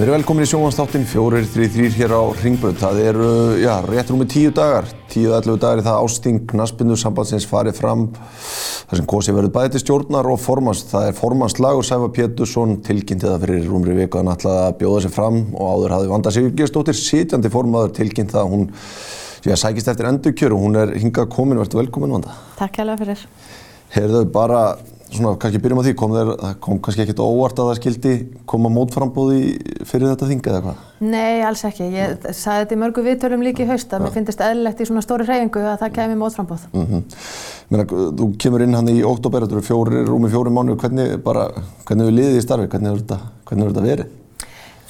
Við 0.00 0.06
erum 0.06 0.14
velkomin 0.16 0.46
í 0.48 1.44
þrý, 1.52 1.64
þrýr 1.74 1.96
hér 1.98 2.12
á 2.16 2.22
Ringbröð. 2.40 2.76
Það 2.80 3.00
eru, 3.04 3.32
já, 3.60 3.72
rétt 3.84 4.08
rúmið 4.08 4.28
tíu 4.32 4.52
dagar, 4.56 4.86
tíu, 5.12 5.34
ellu 5.36 5.58
dagar 5.60 5.82
í 5.82 5.84
það 5.84 6.04
ásting 6.06 6.46
knaspindu 6.48 6.94
sambandsins 6.96 7.44
farið 7.44 7.76
fram 7.76 8.06
þar 8.14 8.96
sem 8.96 9.08
kosið 9.12 9.36
verður 9.36 9.52
bæði 9.58 9.74
til 9.74 9.82
stjórnar 9.82 10.30
og 10.32 10.40
formans. 10.40 10.86
Það 10.88 11.10
er 11.10 11.18
formannslagur 11.18 11.84
Sæfa 11.84 12.08
Pétursson, 12.16 12.78
tilkynnti 12.86 13.28
það 13.28 13.44
fyrir 13.44 13.68
rúmri 13.68 13.98
viku 13.98 14.16
að 14.16 14.24
hann 14.24 14.32
ætlaði 14.38 14.62
að 14.62 14.78
bjóða 14.80 15.02
sér 15.04 15.12
fram 15.18 15.40
og 15.50 15.74
áður 15.74 15.94
hafði 15.98 16.12
Vanda 16.14 16.32
Sigurgestóttir, 16.32 16.96
sitjandi 16.96 17.50
formadur, 17.52 17.92
tilkynnt 18.00 18.32
það 18.32 18.46
að 18.46 18.54
hún 18.54 18.64
já, 19.44 19.52
sækist 19.52 19.92
eftir 19.92 20.08
endurkjör 20.14 20.56
og 20.56 20.64
hún 20.64 20.80
er 20.80 20.94
hingað 20.96 21.28
komin, 21.36 21.60
verður 21.60 21.82
velkomin 21.82 22.16
Vanda. 22.16 22.38
Takk 22.56 22.80
hjálpa 22.80 22.96
fyrir. 23.02 23.26
Heyrðu 23.92 24.24
bara, 24.32 24.64
svona, 25.10 25.32
kannski 25.40 25.60
byrjum 25.62 25.80
á 25.80 25.84
því, 25.86 25.94
kom, 25.98 26.12
þeir, 26.14 26.30
kom 26.64 26.78
kannski 26.84 27.04
ekkert 27.04 27.22
óvart 27.24 27.58
að 27.58 27.70
það 27.70 27.78
skildi 27.80 28.12
koma 28.50 28.70
mótframbóði 28.72 29.40
fyrir 29.88 30.10
þetta 30.12 30.28
þinga 30.30 30.52
eða 30.52 30.60
hvað? 30.66 30.84
Nei, 31.00 31.40
alls 31.46 31.64
ekki. 31.66 31.88
Ég 31.94 32.28
sagði 32.36 32.64
þetta 32.64 32.76
í 32.76 32.80
mörgu 32.82 33.04
viðtölum 33.06 33.44
líka 33.46 33.64
í 33.64 33.68
haust 33.70 33.92
að 33.96 34.04
mér 34.04 34.14
finnst 34.16 34.44
eðlilegt 34.46 34.82
í 34.84 34.88
svona 34.90 35.04
stóri 35.04 35.26
hreyfingu 35.28 35.64
að 35.64 35.82
það 35.82 35.96
kemi 35.98 36.20
mótframbóð. 36.20 36.68
Mm 36.74 36.86
-hmm. 36.86 37.18
Meina, 37.70 37.88
þú 37.90 38.30
kemur 38.38 38.66
inn 38.66 38.78
hann 38.78 38.92
í 38.92 39.02
oktober, 39.06 39.46
þetta 39.46 39.58
eru 39.58 39.66
fjóri, 39.66 40.04
rúmi 40.06 40.30
fjóri 40.30 40.54
mánu, 40.54 40.76
hvernig, 40.76 41.18
bara, 41.24 41.50
hvernig 41.88 42.10
við 42.10 42.18
liðið 42.18 42.38
í 42.38 42.46
starfi, 42.46 42.70
hvernig 42.70 43.02
þetta, 43.02 43.20
þetta 43.50 43.86
verið? 43.86 44.19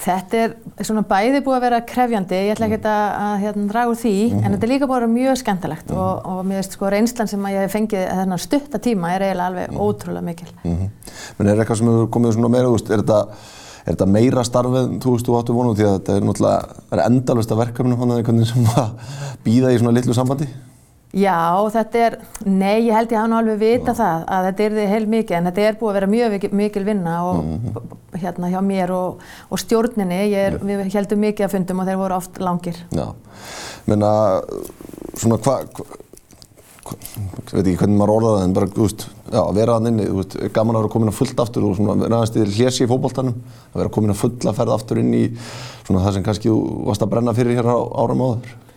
Þetta 0.00 0.38
er 0.40 0.86
svona 0.86 1.02
bæði 1.04 1.42
búið 1.44 1.56
að 1.58 1.64
vera 1.66 1.78
krefjandi, 1.84 2.38
ég 2.46 2.54
ætla 2.54 2.68
ekki 2.70 2.78
að, 2.88 3.02
að 3.20 3.34
hérna, 3.42 3.64
draga 3.68 3.90
úr 3.92 3.98
því, 4.00 4.12
mm 4.16 4.30
-hmm. 4.30 4.44
en 4.46 4.54
þetta 4.54 4.66
er 4.66 4.72
líka 4.72 4.86
búið 4.88 4.96
að 4.96 5.00
vera 5.00 5.12
mjög 5.16 5.36
skemmtilegt 5.42 5.90
mm 5.90 5.96
-hmm. 5.96 6.04
og, 6.04 6.26
og 6.30 6.46
mér 6.46 6.60
veist 6.60 6.76
sko 6.76 6.90
reynslan 6.90 7.28
sem 7.28 7.44
að 7.44 7.54
ég 7.54 7.60
hef 7.66 7.72
fengið 7.76 8.06
þennan 8.20 8.40
stutta 8.40 8.78
tíma 8.78 9.12
er 9.14 9.22
eiginlega 9.22 9.46
alveg 9.46 9.68
mm 9.68 9.76
-hmm. 9.76 9.82
ótrúlega 9.84 10.24
mikil. 10.24 10.48
Men 11.38 11.48
er 11.48 11.58
eitthvað 11.58 11.76
sem 11.76 11.86
hefur 11.86 12.08
komið 12.08 12.32
svona 12.32 12.48
meira, 12.48 12.68
er 12.68 13.02
þetta, 13.02 13.20
er 13.84 13.92
þetta 13.92 14.06
meira 14.06 14.44
starfið 14.44 14.98
þú 15.02 15.10
veist 15.12 15.26
þú 15.26 15.38
áttu 15.38 15.52
vonu 15.52 15.74
því 15.74 15.84
að 15.84 15.94
þetta 15.98 16.16
er 16.16 16.22
náttúrulega 16.22 17.06
endalvista 17.06 17.54
verkefnum 17.54 17.98
hann 17.98 18.10
að 18.10 18.16
einhvern 18.16 18.38
veginn 18.38 18.52
sem 18.54 18.64
að 18.64 18.88
býða 19.44 19.72
í 19.72 19.78
svona 19.78 19.92
litlu 19.92 20.14
sambandi? 20.14 20.48
Já, 21.10 21.66
þetta 21.74 22.02
er, 22.06 22.16
nei, 22.46 22.84
ég 22.86 22.94
held 22.94 23.10
ég 23.10 23.18
hafa 23.18 23.30
nú 23.32 23.38
alveg 23.40 23.56
vita 23.58 23.90
Já. 23.90 23.98
það 23.98 24.26
að 24.30 24.44
þetta 24.46 24.62
er 24.62 24.74
því 24.76 24.84
heil 24.92 25.06
mikið 25.10 25.36
en 25.36 25.48
þetta 25.48 25.64
er 25.66 25.78
búið 25.80 25.90
að 25.90 25.96
vera 25.98 26.10
mjög 26.12 26.44
mikil 26.60 26.84
vinna 26.86 27.14
og 27.26 27.40
mm 27.40 27.56
-hmm. 27.56 27.96
hérna 28.22 28.50
hjá 28.52 28.60
mér 28.62 28.92
og, 28.94 29.24
og 29.50 29.58
stjórninni, 29.58 30.20
er, 30.34 30.58
mm. 30.60 30.68
við 30.68 30.94
heldum 30.94 31.20
mikið 31.20 31.46
að 31.46 31.50
fundum 31.50 31.80
og 31.80 31.86
þeir 31.86 31.98
voru 31.98 32.14
oft 32.14 32.38
langir. 32.38 32.76
Já, 32.94 33.06
menna, 33.86 34.40
svona 35.16 35.38
hvað, 35.38 35.66
hva, 35.74 35.84
ég 36.94 37.52
veit 37.52 37.66
ekki 37.66 37.76
hvernig 37.82 37.98
maður 37.98 38.14
orðaði 38.16 38.44
en 38.44 38.54
bara, 38.54 38.66
þú 38.66 38.86
veist, 38.86 39.08
já, 39.32 39.40
að 39.42 39.54
vera 39.54 39.74
þann 39.78 39.90
inni, 39.90 40.06
þú 40.06 40.16
veist, 40.22 40.38
gaman 40.54 40.76
að 40.76 40.80
vera 40.80 40.92
komin 40.94 41.08
að 41.08 41.18
fullt 41.18 41.40
aftur 41.40 41.64
og 41.64 41.76
svona 41.76 42.06
aðeins 42.06 42.30
til 42.30 42.46
hlési 42.46 42.84
í 42.84 42.90
fókbóltanum, 42.90 43.34
að 43.74 43.78
vera 43.82 43.94
komin 43.98 44.14
að 44.14 44.22
fulla 44.22 44.52
ferð 44.52 44.78
aftur 44.78 44.98
inn 44.98 45.14
í 45.14 45.26
svona 45.86 46.04
það 46.04 46.14
sem 46.14 46.22
kannski 46.22 46.48
þú 46.48 46.86
varst 46.86 47.02
að 47.02 47.10
brenna 47.10 47.34
fyrir 47.34 47.58
hér 47.58 47.66
á 47.66 47.78
áram 47.98 48.22
áður. 48.22 48.69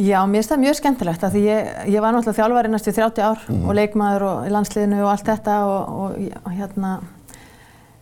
Já, 0.00 0.22
mér 0.24 0.40
finnst 0.40 0.52
það 0.52 0.62
mjög 0.62 0.76
skemmtilegt 0.78 1.24
að 1.26 1.34
því 1.36 1.40
ég, 1.44 1.66
ég 1.92 2.00
var 2.00 2.14
náttúrulega 2.14 2.38
þjálfari 2.38 2.70
næstu 2.72 2.92
30 2.96 3.24
ár 3.26 3.42
mm. 3.44 3.64
og 3.68 3.76
leikmaður 3.76 4.22
og 4.24 4.46
landsliðinu 4.54 5.02
og 5.02 5.10
allt 5.12 5.26
þetta 5.28 5.56
og, 5.68 5.90
og, 6.00 6.22
og 6.40 6.54
hérna 6.56 6.92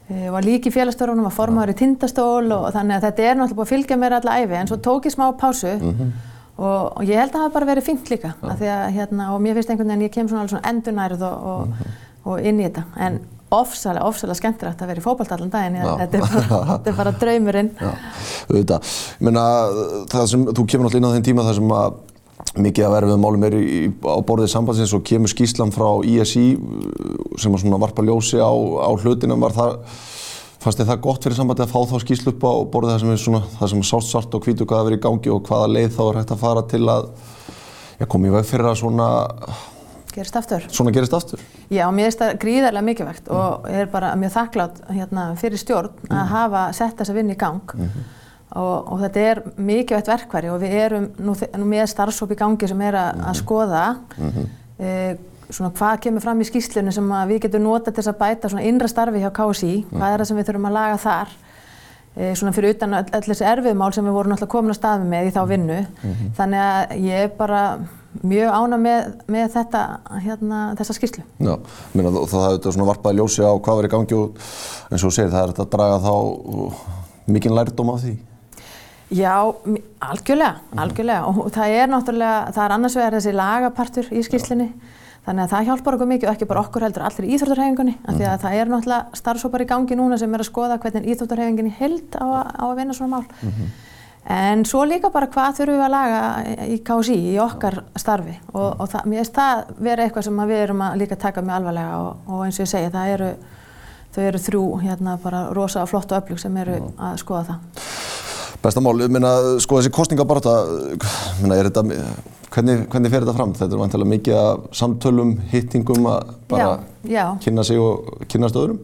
e, 0.06 0.28
var 0.30 0.46
líki 0.46 0.70
í 0.70 0.74
félagstörunum, 0.76 1.26
var 1.26 1.34
formadur 1.34 1.74
í 1.74 1.78
tindastól 1.80 2.46
og 2.54 2.68
þannig 2.76 2.96
að 3.00 3.06
þetta 3.08 3.26
er 3.26 3.40
náttúrulega 3.40 3.58
búið 3.58 3.66
að 3.66 3.72
fylgja 3.72 3.98
mér 3.98 4.16
alla 4.20 4.36
æfi 4.38 4.58
en 4.60 4.70
svo 4.70 4.78
tók 4.86 5.10
ég 5.10 5.16
smá 5.16 5.26
pásu 5.40 5.72
mm 5.72 5.90
-hmm. 5.90 6.14
og, 6.62 6.80
og 6.94 7.02
ég 7.10 7.18
held 7.18 7.32
að 7.32 7.36
það 7.36 7.42
hafi 7.42 7.54
bara 7.58 7.70
verið 7.72 7.88
fint 7.90 8.10
líka 8.10 8.32
ja. 8.38 8.54
að, 8.54 8.94
hérna, 8.94 9.32
og 9.34 9.42
mér 9.42 9.58
finnst 9.58 9.70
einhvern 9.70 9.88
veginn 9.88 10.04
að 10.04 10.08
ég 10.08 10.14
kem 10.14 10.28
svona, 10.28 10.48
svona 10.48 10.68
endurnærið 10.70 11.26
mm 11.26 11.74
-hmm. 11.74 12.00
og 12.24 12.40
inn 12.40 12.60
í 12.60 12.64
þetta 12.68 12.84
en 12.96 13.20
ofsalega, 13.50 14.06
ofsalega 14.06 14.38
skemmtilegt 14.38 14.82
að 14.82 14.92
vera 14.92 15.02
í 15.02 15.04
fókbalt 15.04 15.32
allan 15.34 15.50
daginn, 15.52 15.80
þetta 15.80 16.18
er 16.18 16.22
bara, 16.26 16.60
þetta 16.70 16.92
er 16.92 16.98
bara 17.00 17.12
draumurinn. 17.18 17.72
Já, 17.80 17.90
auðvitað. 18.46 18.92
Ég 19.16 19.26
meina, 19.26 19.44
það 20.12 20.30
sem, 20.34 20.46
þú 20.54 20.66
kemur 20.70 20.88
alltaf 20.88 21.00
inn 21.00 21.08
á 21.10 21.14
þenn 21.16 21.26
tíma 21.30 21.46
þar 21.48 21.58
sem 21.58 21.74
að 21.80 21.98
mikið 22.60 22.86
að 22.86 22.94
verða 22.94 23.10
við 23.10 23.20
málum 23.22 23.44
er 23.46 23.56
í, 23.58 23.80
á 24.06 24.18
borðið 24.26 24.52
sambandsins 24.54 24.94
og 24.96 25.02
kemur 25.06 25.30
skýslan 25.30 25.74
frá 25.74 25.88
ISI 26.06 26.46
sem 27.38 27.52
að 27.54 27.62
svona 27.62 27.80
varpa 27.82 28.04
ljósi 28.06 28.40
á, 28.42 28.50
á 28.50 28.90
hlutinum, 28.96 29.44
var 29.44 29.54
það, 29.54 29.76
fannst 30.62 30.80
þið 30.80 30.90
það 30.90 31.02
gott 31.04 31.26
fyrir 31.26 31.38
sambandi 31.38 31.66
að 31.66 31.74
fá 31.74 31.80
þá 31.92 31.94
skýslu 32.02 32.34
upp 32.34 32.46
á 32.48 32.52
borðið 32.72 32.94
það 32.94 33.02
sem 33.04 33.12
er 33.14 33.22
svona, 33.22 33.42
það 33.58 33.72
sem 33.72 33.84
er 33.84 33.90
sátt 33.90 34.08
svart 34.08 34.34
og 34.34 34.46
hvítu 34.48 34.66
hvað 34.66 34.82
að 34.82 34.88
vera 34.88 34.98
í 34.98 35.04
gangi 35.04 35.34
og 35.34 35.44
hvaða 35.46 35.70
leið 35.76 35.92
þá 35.94 36.02
er 36.08 36.20
hægt 36.20 36.34
að 36.34 36.42
fara 36.42 36.64
til 36.72 36.82
að, 36.90 37.12
já, 38.00 38.08
komið 38.16 38.36
veg 38.38 38.50
fyrir 38.50 38.72
að 38.72 38.80
svona 38.82 39.10
Gerist 40.10 40.34
aftur. 40.34 40.64
Svona 40.74 40.90
gerist 40.90 41.14
aftur? 41.14 41.42
Já, 41.70 41.84
mér 41.94 42.08
finnst 42.08 42.18
það 42.18 42.38
gríðarlega 42.42 42.82
mikilvægt 42.82 43.28
mm. 43.28 43.36
og 43.36 43.66
ég 43.70 43.84
er 43.84 43.90
bara 43.92 44.14
mjög 44.18 44.32
þakklátt 44.34 44.78
hérna, 44.90 45.26
fyrir 45.38 45.60
stjórn 45.60 45.92
mm. 46.02 46.14
að 46.18 46.32
hafa 46.32 46.62
sett 46.74 46.96
þessa 46.98 47.14
vinn 47.14 47.30
í 47.30 47.36
gang 47.38 47.74
mm 47.76 47.84
-hmm. 47.84 48.08
og, 48.58 48.88
og 48.92 49.02
þetta 49.04 49.26
er 49.30 49.42
mikilvægt 49.56 50.10
verkværi 50.10 50.50
og 50.50 50.58
við 50.64 50.74
erum 50.80 51.06
nú, 51.18 51.36
nú 51.62 51.68
með 51.70 51.84
starfsóp 51.92 52.32
í 52.34 52.38
gangi 52.40 52.68
sem 52.68 52.80
er 52.80 52.94
að, 52.94 53.12
-hmm. 53.12 53.28
að 53.28 53.36
skoða 53.42 53.84
-hmm. 54.16 54.48
e, 54.78 55.16
svona 55.50 55.70
hvað 55.70 56.00
kemur 56.00 56.20
fram 56.20 56.40
í 56.40 56.48
skýslunni 56.50 56.92
sem 56.92 57.12
við 57.28 57.40
getum 57.40 57.62
nota 57.62 57.90
til 57.90 58.02
að 58.02 58.18
bæta 58.18 58.48
svona 58.48 58.66
innra 58.66 58.88
starfi 58.88 59.18
hjá 59.18 59.30
KSI, 59.30 59.86
hvað 59.90 60.12
er 60.12 60.18
það 60.18 60.24
sem 60.24 60.36
við 60.36 60.46
þurfum 60.46 60.66
að 60.66 60.72
laga 60.72 60.96
þar 60.96 61.28
e, 62.16 62.34
svona 62.34 62.52
fyrir 62.52 62.74
utan 62.74 62.94
öll 62.94 63.22
þessi 63.22 63.44
erfiðmál 63.44 63.92
sem 63.92 64.04
við 64.04 64.12
vorum 64.12 64.32
alltaf 64.32 64.48
komin 64.48 64.74
á 64.74 64.80
staði 64.80 65.04
með 65.04 65.26
í 65.26 65.30
þá 65.30 65.46
vinnu 65.46 65.86
þannig 66.36 66.60
að 66.60 66.96
ég 66.98 67.24
er 67.24 67.28
bara 67.38 67.78
mjög 68.26 68.54
ána 68.54 68.78
með, 68.80 69.12
með 69.30 69.52
þetta, 69.54 69.82
hérna, 70.24 70.60
þessa 70.78 70.96
skýrslu. 70.96 71.24
Já, 71.38 71.54
minna, 71.94 72.12
það 72.14 72.46
hefur 72.46 72.56
þetta 72.56 72.74
svona 72.76 72.88
varpaði 72.90 73.20
ljósi 73.20 73.46
á 73.46 73.52
hvað 73.54 73.80
verið 73.80 73.94
gangi 73.94 74.18
og 74.18 74.40
eins 74.90 75.04
og 75.04 75.06
þú 75.06 75.14
segir 75.16 75.32
það 75.34 75.42
er 75.42 75.52
þetta 75.52 75.66
að 75.66 75.72
draga 75.76 76.00
þá 76.06 76.14
mikinn 77.30 77.56
lærdom 77.56 77.92
af 77.94 78.02
því? 78.04 78.16
Já, 79.10 79.34
algjörlega, 80.06 80.54
algjörlega 80.78 81.26
og 81.26 81.50
það 81.54 81.76
er 81.80 81.90
náttúrulega, 81.90 82.40
það 82.54 82.64
er 82.64 82.74
annars 82.76 82.96
vegar 82.98 83.16
þessi 83.18 83.32
lagapartur 83.34 84.10
í 84.14 84.22
skýrslinni 84.26 84.68
þannig 85.26 85.44
að 85.44 85.52
það 85.52 85.66
hjálpar 85.68 85.96
okkur 85.96 86.10
mikið 86.10 86.28
og 86.28 86.36
ekki 86.36 86.48
bara 86.48 86.62
okkur 86.64 86.86
heldur 86.86 87.04
allir 87.06 87.26
í 87.26 87.34
Íþróttarhefingunni 87.34 87.94
af 87.98 88.14
því 88.16 88.24
að 88.24 88.32
mm. 88.32 88.42
það 88.44 88.56
er 88.56 88.70
náttúrulega 88.72 89.20
starfsópar 89.20 89.64
í 89.64 89.68
gangi 89.70 89.98
núna 89.98 90.18
sem 90.20 90.34
er 90.34 90.44
að 90.44 90.48
skoða 90.48 90.78
hvernig 90.80 91.08
Íþróttarhefingunni 91.12 91.72
held 91.76 92.16
á, 92.16 92.26
á 92.56 92.64
að 92.70 92.76
vinna 92.78 92.96
svona 92.96 93.18
mál. 93.18 93.26
Mm 93.42 93.50
-hmm. 93.50 93.89
En 94.28 94.64
svo 94.68 94.82
líka 94.84 95.08
bara 95.10 95.30
hvað 95.32 95.56
þurfum 95.56 95.78
við 95.78 95.84
að 95.86 95.92
laga 95.94 96.66
í 96.68 96.76
KSI, 96.84 97.16
í 97.32 97.38
okkar 97.40 97.78
starfi 97.98 98.34
og, 98.52 98.66
og 98.76 98.90
það, 98.92 99.06
mér 99.08 99.22
finnst 99.22 99.38
það 99.38 99.62
vera 99.86 100.04
eitthvað 100.04 100.26
sem 100.26 100.42
við 100.50 100.60
erum 100.66 100.82
að 100.84 100.98
líka 101.00 101.16
taka 101.16 101.44
mjög 101.46 101.56
alvarlega 101.56 102.02
og, 102.02 102.28
og 102.28 102.42
eins 102.44 102.58
og 102.60 102.66
ég 102.66 102.70
segi 102.74 102.90
það 102.92 103.14
eru, 103.14 103.30
þau 104.14 104.20
eru 104.26 104.42
þrjú 104.44 104.64
hérna 104.84 105.16
bara 105.22 105.40
rosa 105.56 105.86
og 105.86 105.90
flott 105.90 106.12
og 106.12 106.20
öflug 106.20 106.42
sem 106.42 106.60
eru 106.60 106.76
að 107.00 107.16
skoða 107.22 107.46
það. 107.48 107.88
Besta 108.60 108.84
mál, 108.84 108.92
ég 109.00 109.08
meina 109.08 109.32
sko 109.64 109.80
þessi 109.80 109.94
kostningabarta, 109.96 110.54
er 111.48 111.70
þetta, 111.70 111.84
hvernig, 112.52 112.84
hvernig 112.92 113.12
fer 113.14 113.24
þetta 113.24 113.36
fram? 113.38 113.54
Þetta 113.56 113.72
er 113.72 113.80
vantilega 113.86 114.12
mikið 114.12 114.40
af 114.42 114.66
samtölum, 114.76 115.32
hittingum 115.48 116.10
að 116.12 116.34
bara 116.50 116.66
Já. 116.68 117.14
Já. 117.16 117.24
kynna 117.40 117.64
sig 117.64 117.80
og 117.80 118.26
kynast 118.28 118.60
öðrum? 118.60 118.82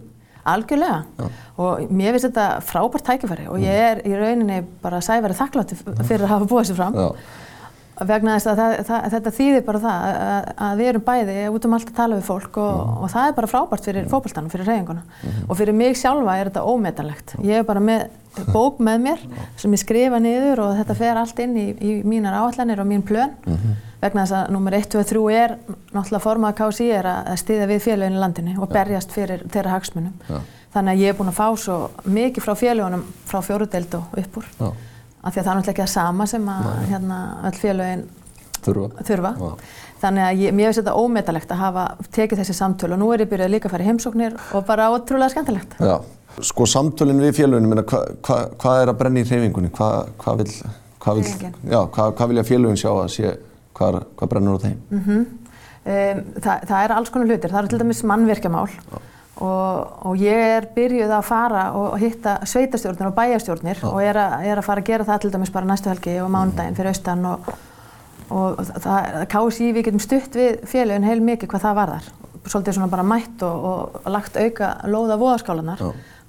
Algjörlega. 0.53 1.01
Já. 1.17 1.27
og 1.57 1.89
mér 1.89 2.15
finnst 2.15 2.29
þetta 2.29 2.47
frábært 2.69 3.07
tækifæri 3.07 3.49
og 3.49 3.63
ég 3.63 3.83
er 3.91 4.05
í 4.05 4.13
rauninni 4.13 4.61
bara 4.83 5.01
sæverið 5.05 5.41
þakklátti 5.41 5.79
fyrir 6.05 6.27
að 6.27 6.33
hafa 6.35 6.49
búið 6.51 6.71
sér 6.71 6.79
fram. 6.81 6.99
Já. 7.01 7.09
vegna 8.11 8.35
þess 8.37 8.51
að 8.51 8.59
það, 8.61 8.75
það, 8.91 9.07
þetta 9.15 9.33
þýðir 9.39 9.63
bara 9.65 9.81
það 9.81 10.03
að, 10.11 10.51
að 10.67 10.83
við 10.83 10.91
erum 10.91 11.05
bæði 11.07 11.37
út 11.57 11.67
um 11.67 11.77
allt 11.79 11.89
að 11.89 11.97
tala 11.97 12.19
við 12.19 12.27
fólk 12.27 12.61
og, 12.61 12.93
og 13.07 13.13
það 13.15 13.31
er 13.31 13.37
bara 13.39 13.51
frábært 13.55 13.89
fyrir 13.89 14.11
fókbaltanum, 14.13 14.53
fyrir 14.53 14.69
reyðinguna 14.69 15.07
mm. 15.07 15.41
Og 15.49 15.57
fyrir 15.57 15.79
mig 15.81 15.97
sjálfa 15.97 16.37
er 16.37 16.51
þetta 16.51 16.67
ómetanlegt. 16.69 17.37
Ég 17.41 17.63
er 17.63 17.67
bara 17.69 17.81
með 17.81 18.07
bók 18.57 18.85
með 18.85 19.03
mér 19.09 19.27
sem 19.57 19.73
ég 19.73 19.81
skrifa 19.81 20.21
niður 20.21 20.67
og 20.67 20.79
þetta 20.83 20.99
fer 21.01 21.23
allt 21.23 21.45
inn 21.47 21.57
í, 21.57 21.67
í 21.73 21.99
mínar 22.05 22.37
áallanir 22.43 22.85
og 22.85 22.91
mín 22.91 23.07
plön. 23.07 23.33
Mm 23.47 23.61
-hmm 23.61 23.86
vegna 24.01 24.25
þess 24.25 24.37
að 24.39 24.53
nummer 24.55 24.77
1, 24.77 24.91
2 24.93 25.01
og 25.01 25.09
3 25.11 25.23
er 25.37 25.57
náttúrulega 25.95 26.25
formað 26.25 26.59
KSI 26.61 26.91
er 26.99 27.09
að 27.13 27.39
stiðja 27.43 27.71
við 27.71 27.83
félaginu 27.87 28.21
landinu 28.23 28.57
og 28.61 28.71
berjast 28.73 29.15
fyrir 29.15 29.47
þeirra 29.53 29.77
hagsmunum. 29.77 30.13
Já. 30.29 30.41
Þannig 30.77 30.93
að 30.93 31.03
ég 31.03 31.13
er 31.13 31.17
búinn 31.17 31.33
að 31.33 31.39
fá 31.39 31.47
svo 31.57 31.79
mikið 32.05 32.45
frá 32.45 32.55
félagunum 32.61 33.07
frá 33.29 33.41
fjórudeld 33.47 33.97
og 33.97 34.21
uppur. 34.21 34.49
Já. 34.61 34.69
Af 35.23 35.33
því 35.33 35.41
að 35.41 35.47
það 35.47 35.53
er 35.53 35.59
náttúrulega 35.59 35.73
ekki 35.73 35.85
það 35.87 35.95
sama 35.95 36.27
sem 36.31 36.49
að 36.53 36.69
hérna, 36.91 37.21
öll 37.49 37.61
félagin 37.63 38.07
þurfa. 38.67 39.07
þurfa. 39.09 39.33
Þannig 40.03 40.27
að 40.27 40.43
ég, 40.43 40.53
mér 40.53 40.69
finnst 40.69 40.83
þetta 40.83 40.95
ómetalegt 41.01 41.53
að 41.55 41.63
hafa 41.63 41.87
tekið 42.13 42.43
þessi 42.43 42.57
samtöl 42.59 42.93
og 42.93 43.01
nú 43.01 43.09
er 43.15 43.25
ég 43.25 43.31
byrjað 43.31 43.53
líka 43.55 43.71
að 43.71 43.75
fara 43.75 43.87
í 43.87 43.89
heimsóknir 43.89 44.37
og 44.53 44.67
bara 44.69 44.91
ótrúlega 44.93 45.33
skemmtilegt. 45.33 45.79
Já, 45.81 45.97
sko 46.45 46.69
samtölinn 46.69 47.23
við 47.25 47.39
félaginu, 47.41 47.81
hvað 47.81 48.13
hva, 48.29 48.39
hva 48.61 48.75
er 48.83 48.93
að 48.93 48.99
brenna 49.01 49.23
í 49.23 49.29
hreyfingunni? 49.31 49.73
Hvað 49.73 50.13
hva 50.21 50.37
vil, 50.43 50.51
vil, 51.17 52.27
vilja 52.35 52.47
félagin 52.51 52.81
sjá 52.83 52.91
að 52.93 53.09
sé 53.17 53.33
hvað, 53.77 54.01
hvað 54.17 54.33
brennur 54.33 54.57
á 54.57 54.65
þeim? 54.65 54.79
Mm 54.91 55.03
-hmm. 55.05 55.27
um, 55.97 56.25
það, 56.41 56.65
það 56.71 56.81
er 56.81 56.97
alls 56.97 57.13
konar 57.13 57.31
hlutir, 57.31 57.53
það 57.53 57.61
eru 57.63 57.73
til 57.73 57.83
dæmis 57.83 58.03
mannverkjamál 58.11 58.69
og, 59.37 60.05
og 60.09 60.17
ég 60.21 60.43
er 60.57 60.69
byrjuð 60.75 61.13
að 61.13 61.25
fara 61.29 61.65
og 61.77 61.97
hitta 62.01 62.39
sveitastjórnir 62.49 63.11
og 63.11 63.17
bæjarstjórnir 63.17 63.83
Já. 63.83 63.89
og 63.91 64.03
er, 64.03 64.17
a, 64.17 64.29
er 64.45 64.59
að 64.59 64.65
fara 64.65 64.81
að 64.81 64.91
gera 64.91 65.05
það 65.05 65.21
til 65.21 65.33
dæmis 65.33 65.53
bara 65.53 65.69
næstu 65.69 65.93
helgi 65.93 66.21
og 66.21 66.31
mánudaginn 66.33 66.77
fyrir 66.79 66.93
austan 66.93 67.25
og, 67.25 67.51
og 68.31 68.63
það 68.81 69.27
KSI 69.33 69.73
við 69.73 69.89
getum 69.91 70.05
stutt 70.05 70.39
við 70.41 70.63
félagin 70.65 71.05
heil 71.05 71.21
mikið 71.21 71.53
hvað 71.53 71.67
það 71.69 71.81
varðar 71.83 72.09
svolítið 72.47 72.79
svona 72.79 72.93
bara 72.93 73.03
mætt 73.07 73.43
og, 73.43 73.65
og 73.67 74.11
lagt 74.11 74.37
auka 74.37 74.77
lóða 74.89 75.19
voðaskálanar 75.21 75.83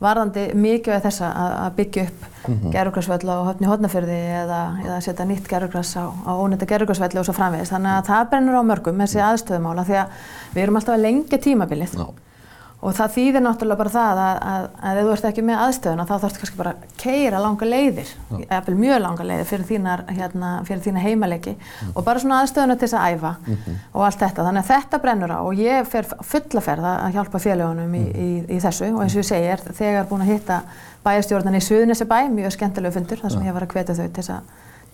varðandi 0.04 0.44
mikið 0.54 0.94
af 0.98 1.06
þessa 1.08 1.30
að, 1.32 1.56
að 1.64 1.76
byggja 1.80 2.04
upp 2.08 2.26
mm 2.28 2.54
-hmm. 2.54 2.72
gerðugrassvöll 2.76 3.30
á 3.34 3.38
höfni 3.48 3.68
hodnafyrði 3.72 4.20
eða, 4.44 4.62
eða 4.86 5.00
setja 5.02 5.26
nýtt 5.26 5.50
gerðugrass 5.50 5.98
á, 5.98 6.06
á 6.06 6.32
ónetta 6.38 6.70
gerðugrassvelli 6.70 7.20
og 7.20 7.26
svo 7.26 7.34
framvegist. 7.34 7.74
Þannig 7.74 7.92
að 7.98 8.08
það 8.12 8.30
brennur 8.30 8.60
á 8.62 8.70
mörgum 8.70 9.02
þessi 9.02 9.24
aðstöðumála 9.26 9.88
því 9.88 9.98
að 10.04 10.08
við 10.54 10.64
erum 10.64 10.76
alltaf 10.76 10.96
að 10.96 11.06
lengja 11.08 11.38
tímabilið. 11.38 11.98
No. 11.98 12.14
Og 12.78 12.94
það 12.94 13.14
þýðir 13.16 13.42
náttúrulega 13.42 13.80
bara 13.80 13.90
það 13.90 14.20
að, 14.22 14.36
að, 14.48 14.66
að 14.86 14.98
ef 15.00 15.06
þú 15.08 15.14
ert 15.16 15.24
ekki 15.32 15.44
með 15.48 15.62
aðstöðuna 15.64 16.04
þá 16.06 16.12
þarfst 16.14 16.40
kannski 16.42 16.60
bara 16.60 16.74
að 16.76 16.92
keira 17.02 17.40
langa 17.42 17.70
leiðir, 17.72 18.12
eða 18.38 18.76
mjög 18.78 19.00
langa 19.02 19.26
leiðir 19.26 19.48
fyrir 19.50 19.64
þínar, 19.72 20.04
hérna, 20.14 20.52
fyrir 20.68 20.84
þína 20.86 21.02
heimalegi 21.02 21.54
mm. 21.58 21.96
og 21.96 22.06
bara 22.06 22.22
svona 22.22 22.44
aðstöðuna 22.44 22.76
til 22.78 22.86
þess 22.86 23.00
að 23.00 23.16
æfa 23.16 23.32
mm 23.40 23.56
-hmm. 23.56 23.80
og 23.94 24.06
allt 24.06 24.22
þetta. 24.22 24.46
Þannig 24.46 24.62
að 24.62 24.70
þetta 24.76 25.00
brennur 25.08 25.34
á 25.34 25.40
og 25.42 25.64
ég 25.64 25.90
fer 25.90 26.10
fullaferð 26.22 26.86
að 26.92 27.18
hjálpa 27.18 27.42
félagunum 27.48 27.96
í, 27.98 28.04
í, 28.14 28.30
í 28.46 28.60
þessu 28.62 28.92
og 28.94 29.02
eins 29.02 29.18
og 29.18 29.24
ég 29.24 29.30
segir 29.32 29.66
þegar 29.74 30.06
búin 30.12 30.22
að 30.22 30.32
hitta 30.36 30.62
bæjastjórnan 31.04 31.58
í 31.58 31.64
Suðunissi 31.66 32.06
bæ, 32.06 32.30
mjög 32.30 32.54
skemmtilegu 32.54 32.94
fundur 32.94 33.24
þar 33.24 33.32
sem 33.32 33.48
ég 33.48 33.58
var 33.58 33.66
að 33.66 33.74
hvetja 33.74 33.98
þau 33.98 34.06
til 34.06 34.22
þess 34.22 34.30
að 34.30 34.42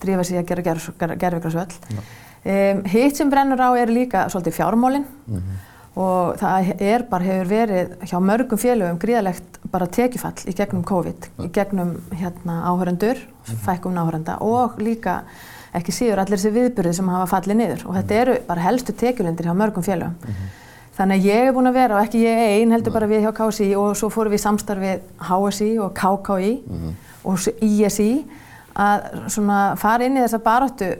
drífa 0.00 0.24
sig 0.24 0.40
að 0.40 0.48
gera 0.48 1.16
gerðvigrarsvöll. 1.20 1.76
Ja. 1.92 2.00
Um, 2.44 2.84
hitt 2.84 3.16
sem 3.16 3.30
brennur 3.30 3.60
á 3.60 3.72
er 3.76 3.92
líka 3.92 4.28
svolítið 4.28 4.56
fjármólinn 4.56 5.04
mm 5.04 5.36
-hmm 5.36 5.73
og 5.94 6.38
það 6.40 6.70
er 6.82 7.04
bara 7.10 7.24
hefur 7.28 7.50
verið 7.50 7.92
hjá 8.10 8.16
mörgum 8.18 8.58
félögum 8.58 8.98
gríðalegt 9.02 9.60
bara 9.70 9.86
tekifall 9.86 10.34
í 10.50 10.54
gegnum 10.56 10.82
COVID, 10.86 11.28
í 11.46 11.50
gegnum 11.54 11.94
hérna 12.14 12.64
áhörendur, 12.70 13.20
fækkum 13.64 13.98
áhörenda 13.98 14.40
og 14.42 14.80
líka 14.82 15.22
ekki 15.74 15.94
síður 15.94 16.22
allir 16.22 16.38
þessi 16.38 16.54
viðbyrði 16.54 16.96
sem 16.98 17.08
hafa 17.10 17.30
fallið 17.30 17.60
niður 17.60 17.86
og 17.88 17.96
þetta 17.98 18.20
eru 18.20 18.36
bara 18.48 18.66
helstu 18.66 18.94
tekjulindir 18.98 19.48
hjá 19.48 19.54
mörgum 19.54 19.86
félögum. 19.86 20.14
Mm 20.18 20.34
-hmm. 20.34 20.52
Þannig 20.94 21.18
að 21.18 21.24
ég 21.26 21.44
hef 21.44 21.54
búin 21.54 21.66
að 21.66 21.74
vera, 21.74 21.96
og 21.96 22.04
ekki 22.04 22.18
ég 22.22 22.38
einn, 22.38 22.70
heldur 22.70 22.92
bara 22.92 23.06
við 23.06 23.24
hjá 23.24 23.32
KSI 23.34 23.74
og 23.76 23.96
svo 23.96 24.08
fórum 24.14 24.30
við 24.30 24.38
í 24.38 24.44
samstarfið 24.46 25.00
HSI 25.18 25.78
og 25.78 25.94
KKI 25.94 26.62
mm 26.66 26.76
-hmm. 26.76 26.92
og 27.24 27.38
ISI 27.60 28.24
að 28.74 29.28
svona 29.28 29.76
fara 29.76 30.04
inn 30.04 30.16
í 30.16 30.22
þessa 30.22 30.38
baróttu 30.38 30.94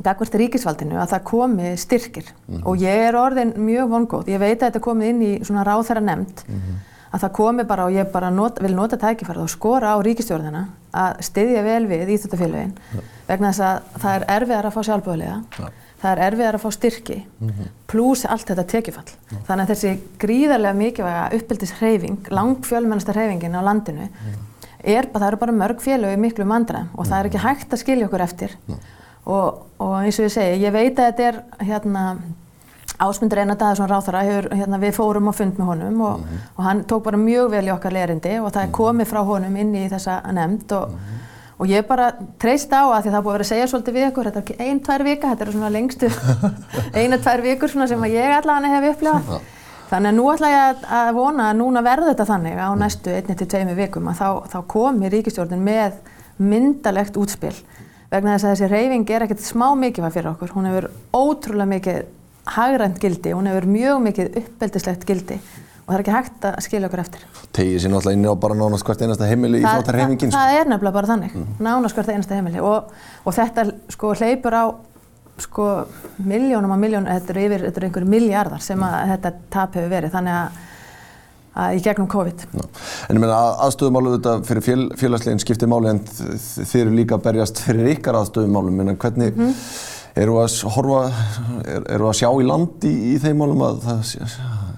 dagvart 0.00 0.36
ríkisvaldinu 0.40 0.96
að 1.00 1.10
það 1.12 1.24
komi 1.28 1.74
styrkir 1.76 2.24
mm 2.24 2.54
-hmm. 2.54 2.62
og 2.64 2.80
ég 2.80 3.08
er 3.08 3.16
orðin 3.16 3.52
mjög 3.56 3.90
vongóð, 3.90 4.28
ég 4.28 4.40
veit 4.40 4.62
að 4.62 4.70
þetta 4.70 4.80
komi 4.80 5.08
inn 5.08 5.22
í 5.22 5.32
svona 5.44 5.64
ráþæra 5.64 6.00
nefnd 6.00 6.44
mm 6.48 6.54
-hmm. 6.54 6.78
að 7.12 7.20
það 7.20 7.32
komi 7.32 7.64
bara 7.64 7.84
og 7.84 7.92
ég 7.92 8.12
bara 8.12 8.30
not, 8.30 8.62
vil 8.62 8.74
nota 8.74 8.96
tækifærið 8.96 9.42
og 9.42 9.50
skora 9.50 9.94
á 9.94 9.96
ríkistjórnina 10.00 10.66
að 10.92 11.20
styðja 11.20 11.62
vel 11.62 11.86
við 11.86 12.08
Íþjóttafélagin 12.08 12.72
ja. 12.94 13.00
vegna 13.28 13.52
þess 13.52 13.60
að 13.60 13.80
það 13.98 14.14
er 14.14 14.24
erfiðar 14.28 14.66
að 14.66 14.72
fá 14.72 14.82
sjálfbúðlega, 14.82 15.42
ja. 15.58 15.68
það 16.02 16.12
er 16.12 16.18
erfiðar 16.26 16.54
að 16.54 16.64
fá 16.64 16.70
styrki 16.70 17.26
mm 17.40 17.48
-hmm. 17.48 17.68
pluss 17.86 18.24
allt 18.24 18.46
þetta 18.48 18.64
tekifall. 18.64 19.10
Ja. 19.30 19.38
Þannig 19.46 19.62
að 19.62 19.70
þessi 19.74 19.98
gríðarlega 20.18 20.74
mikilvæga 20.74 21.30
uppbyldishreyfing, 21.36 22.18
langfjölmennasta 22.30 23.12
hreyfingin 23.12 23.56
á 23.56 23.62
landinu 23.62 24.08
er 24.82 25.06
bara, 25.12 25.24
það 25.24 25.28
eru 25.28 25.36
bara 25.36 25.52
mörg 25.52 25.80
félög 25.80 26.12
í 26.12 26.20
miklu 26.20 26.44
mandra 26.44 26.86
og 26.94 27.06
það 27.06 27.18
er 27.18 27.26
ekki 27.26 27.38
hægt 27.38 27.72
að 27.72 27.78
skilja 27.78 28.06
okkur 28.06 28.20
eftir 28.20 28.56
og, 29.26 29.66
og 29.78 29.98
eins 30.02 30.18
og 30.18 30.26
ég 30.26 30.34
segi, 30.34 30.62
ég 30.64 30.72
veit 30.74 30.98
að 30.98 31.10
þetta 31.10 31.28
er 31.28 31.42
hérna 31.68 32.06
Ásmundur 33.02 33.40
Einar 33.40 33.58
Daðarsson 33.58 33.90
ráþara, 33.90 34.22
hérna, 34.52 34.78
við 34.82 34.94
fórum 34.94 35.30
á 35.30 35.32
fund 35.34 35.58
með 35.58 35.68
honum 35.72 36.00
og, 36.00 36.18
mm 36.18 36.24
-hmm. 36.24 36.46
og 36.56 36.64
hann 36.64 36.84
tók 36.84 37.02
bara 37.02 37.16
mjög 37.16 37.50
vel 37.50 37.66
í 37.66 37.72
okkar 37.72 37.92
lerindi 37.92 38.38
og 38.38 38.52
það 38.52 38.62
er 38.62 38.68
mhm. 38.68 38.74
komið 38.74 39.06
frá 39.06 39.24
honum 39.24 39.56
inn 39.56 39.74
í 39.74 39.88
þessa 39.88 40.20
nefnd 40.32 40.72
og, 40.72 40.88
mm 40.88 40.94
-hmm. 40.94 41.58
og 41.58 41.66
ég 41.66 41.86
bara 41.86 42.12
treyst 42.38 42.72
á 42.72 42.82
að 42.84 43.02
því 43.02 43.10
það 43.10 43.22
búið 43.22 43.30
að 43.30 43.32
vera 43.32 43.44
að 43.44 43.48
segja 43.48 43.66
svolítið 43.66 43.94
við 43.94 44.06
ykkur, 44.08 44.24
þetta 44.24 44.38
er 44.38 44.42
ekki 44.42 44.60
ein, 44.60 44.80
tvær 44.80 45.02
vika, 45.02 45.28
þetta 45.28 45.44
er 45.44 45.52
svona 45.52 45.70
lengstu 45.70 46.10
eina, 46.98 47.18
tvær 47.18 47.42
vikur 47.42 47.68
svona 47.68 47.86
sem 47.86 48.04
ég 48.04 48.36
allavega 48.36 48.80
hef 48.80 48.96
upplifað. 48.96 49.40
Þannig 49.90 50.08
að 50.08 50.14
nú 50.14 50.32
ætla 50.32 50.48
ég 50.48 50.62
að, 50.68 50.76
að 50.90 51.14
vona 51.14 51.50
að 51.50 51.56
núna 51.56 51.82
verður 51.82 52.08
þetta 52.08 52.24
þannig 52.24 52.56
á 52.56 52.70
næstu 52.74 53.10
einni 53.10 53.34
til 53.36 53.46
tveimi 53.46 53.74
vikum 53.74 54.08
að 54.08 54.14
þá, 54.14 54.28
þá 54.52 54.58
komi 54.66 55.08
ríkistjórnin 55.08 55.64
með 55.64 55.92
myndalegt 56.38 57.16
útspil 57.16 57.52
vegna 58.12 58.36
þess 58.36 58.46
að 58.46 58.54
þessi 58.54 58.70
reyfing 58.72 59.12
er 59.12 59.26
ekkert 59.26 59.44
smá 59.44 59.66
mikilvæg 59.78 60.16
fyrir 60.16 60.30
okkur. 60.34 60.54
Hún 60.56 60.68
hefur 60.68 60.88
ótrúlega 61.16 61.70
mikið 61.72 62.00
hagrænt 62.52 63.02
gildi, 63.02 63.34
hún 63.36 63.48
hefur 63.50 63.68
mjög 63.70 64.00
mikið 64.08 64.40
uppeldislegt 64.42 65.06
gildi 65.08 65.38
og 65.82 65.90
það 65.90 65.96
er 65.96 66.02
ekki 66.04 66.14
hægt 66.14 66.44
að 66.46 66.56
skilja 66.62 66.88
okkur 66.88 67.02
eftir. 67.02 67.22
Tegið 67.56 67.80
sér 67.82 67.92
náttúrulega 67.92 68.18
inn 68.18 68.28
á 68.30 68.34
bara 68.44 68.56
nánast 68.58 68.86
hvert 68.86 69.02
einasta 69.02 69.26
heimili 69.26 69.62
í 69.62 69.64
þáttar 69.66 69.98
reyfingin. 69.98 70.30
Það, 70.30 70.50
það 70.52 70.58
er 70.60 70.70
nefnilega 70.70 70.96
bara 70.96 71.10
þannig, 71.10 71.34
mm. 71.34 71.48
nánast 71.66 71.98
hvert 71.98 72.12
einasta 72.12 72.38
heimili 72.38 72.62
og, 72.62 72.92
og 73.26 73.36
þetta 73.36 73.64
sko 73.90 74.12
hleypur 74.14 74.56
á 74.58 74.64
sko 75.42 75.66
miljónum 76.22 76.74
og 76.74 76.78
miljónum, 76.78 77.10
þetta 77.10 77.34
eru 77.34 77.44
yfir, 77.48 77.64
þetta 77.66 77.80
eru 77.80 77.88
einhverju 77.88 78.12
miljardar 78.14 78.62
sem 78.62 78.84
að 78.86 78.98
þetta 79.14 79.32
tap 79.50 79.78
hefur 79.78 79.90
verið 79.90 80.14
þannig 80.14 80.38
að 80.38 80.60
í 81.52 81.80
gegnum 81.84 82.08
COVID. 82.08 82.44
Já. 82.52 82.66
En 83.08 83.16
ég 83.16 83.22
meina 83.22 83.38
að, 83.38 83.54
aðstöðumálu 83.66 84.16
þetta 84.16 84.36
fyrir 84.48 84.66
fél, 84.66 84.82
félagsleginn 85.00 85.42
skiptir 85.42 85.68
máli 85.68 85.90
en 85.92 86.04
þið 86.08 86.78
eru 86.84 86.94
líka 86.96 87.18
að 87.18 87.26
berjast 87.28 87.60
fyrir 87.64 87.94
ykkar 87.96 88.20
aðstöðumálum. 88.22 88.84
En 88.86 88.96
hvernig 88.96 89.36
mm 89.36 89.50
eru 90.18 90.38
að 90.42 90.56
horfa, 90.74 91.02
er, 91.64 91.84
eru 91.96 92.08
að 92.10 92.16
sjá 92.20 92.28
í 92.30 92.46
landi 92.46 92.90
í, 92.90 93.12
í 93.14 93.20
þeim 93.22 93.42
málum 93.42 93.62
að 93.68 93.84
það 93.86 94.00
sé, 94.10 94.30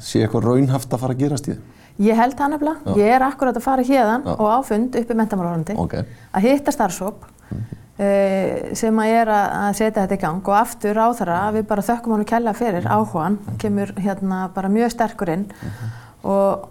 sé 0.05 0.25
eitthvað 0.25 0.50
raunhaft 0.50 0.94
að 0.94 1.05
fara 1.05 1.17
að 1.17 1.25
gerast 1.25 1.49
í 1.49 1.55
þið? 1.55 1.62
Ég 2.05 2.19
held 2.19 2.35
það 2.38 2.53
nefnilega. 2.56 2.97
Ég 2.99 3.15
er 3.15 3.23
akkurat 3.23 3.59
að 3.59 3.65
fara 3.65 3.87
hérðan 3.87 4.27
og 4.35 4.44
áfund 4.50 4.99
upp 4.99 5.11
í 5.11 5.17
mentamálvarandi 5.19 5.79
okay. 5.79 6.06
að 6.35 6.47
hitta 6.49 6.75
starfsóp 6.75 7.27
mm 7.27 7.59
-hmm. 7.59 7.82
uh, 8.06 8.75
sem 8.75 8.99
að 8.99 9.17
er 9.19 9.32
að 9.35 9.69
setja 9.79 10.00
þetta 10.03 10.19
í 10.19 10.23
gang 10.25 10.49
og 10.49 10.56
aftur 10.59 10.99
á 10.99 11.09
þara 11.15 11.41
við 11.55 11.69
bara 11.70 11.87
þökkum 11.91 12.17
að 12.19 12.25
kella 12.31 12.55
fyrir 12.55 12.87
áhugan, 12.87 13.38
kemur 13.59 13.94
hérna 13.99 14.49
bara 14.55 14.69
mjög 14.69 14.91
sterkur 14.91 15.29
inn 15.29 15.47
mm 15.50 15.70
-hmm 15.70 16.04
og, 16.25 16.65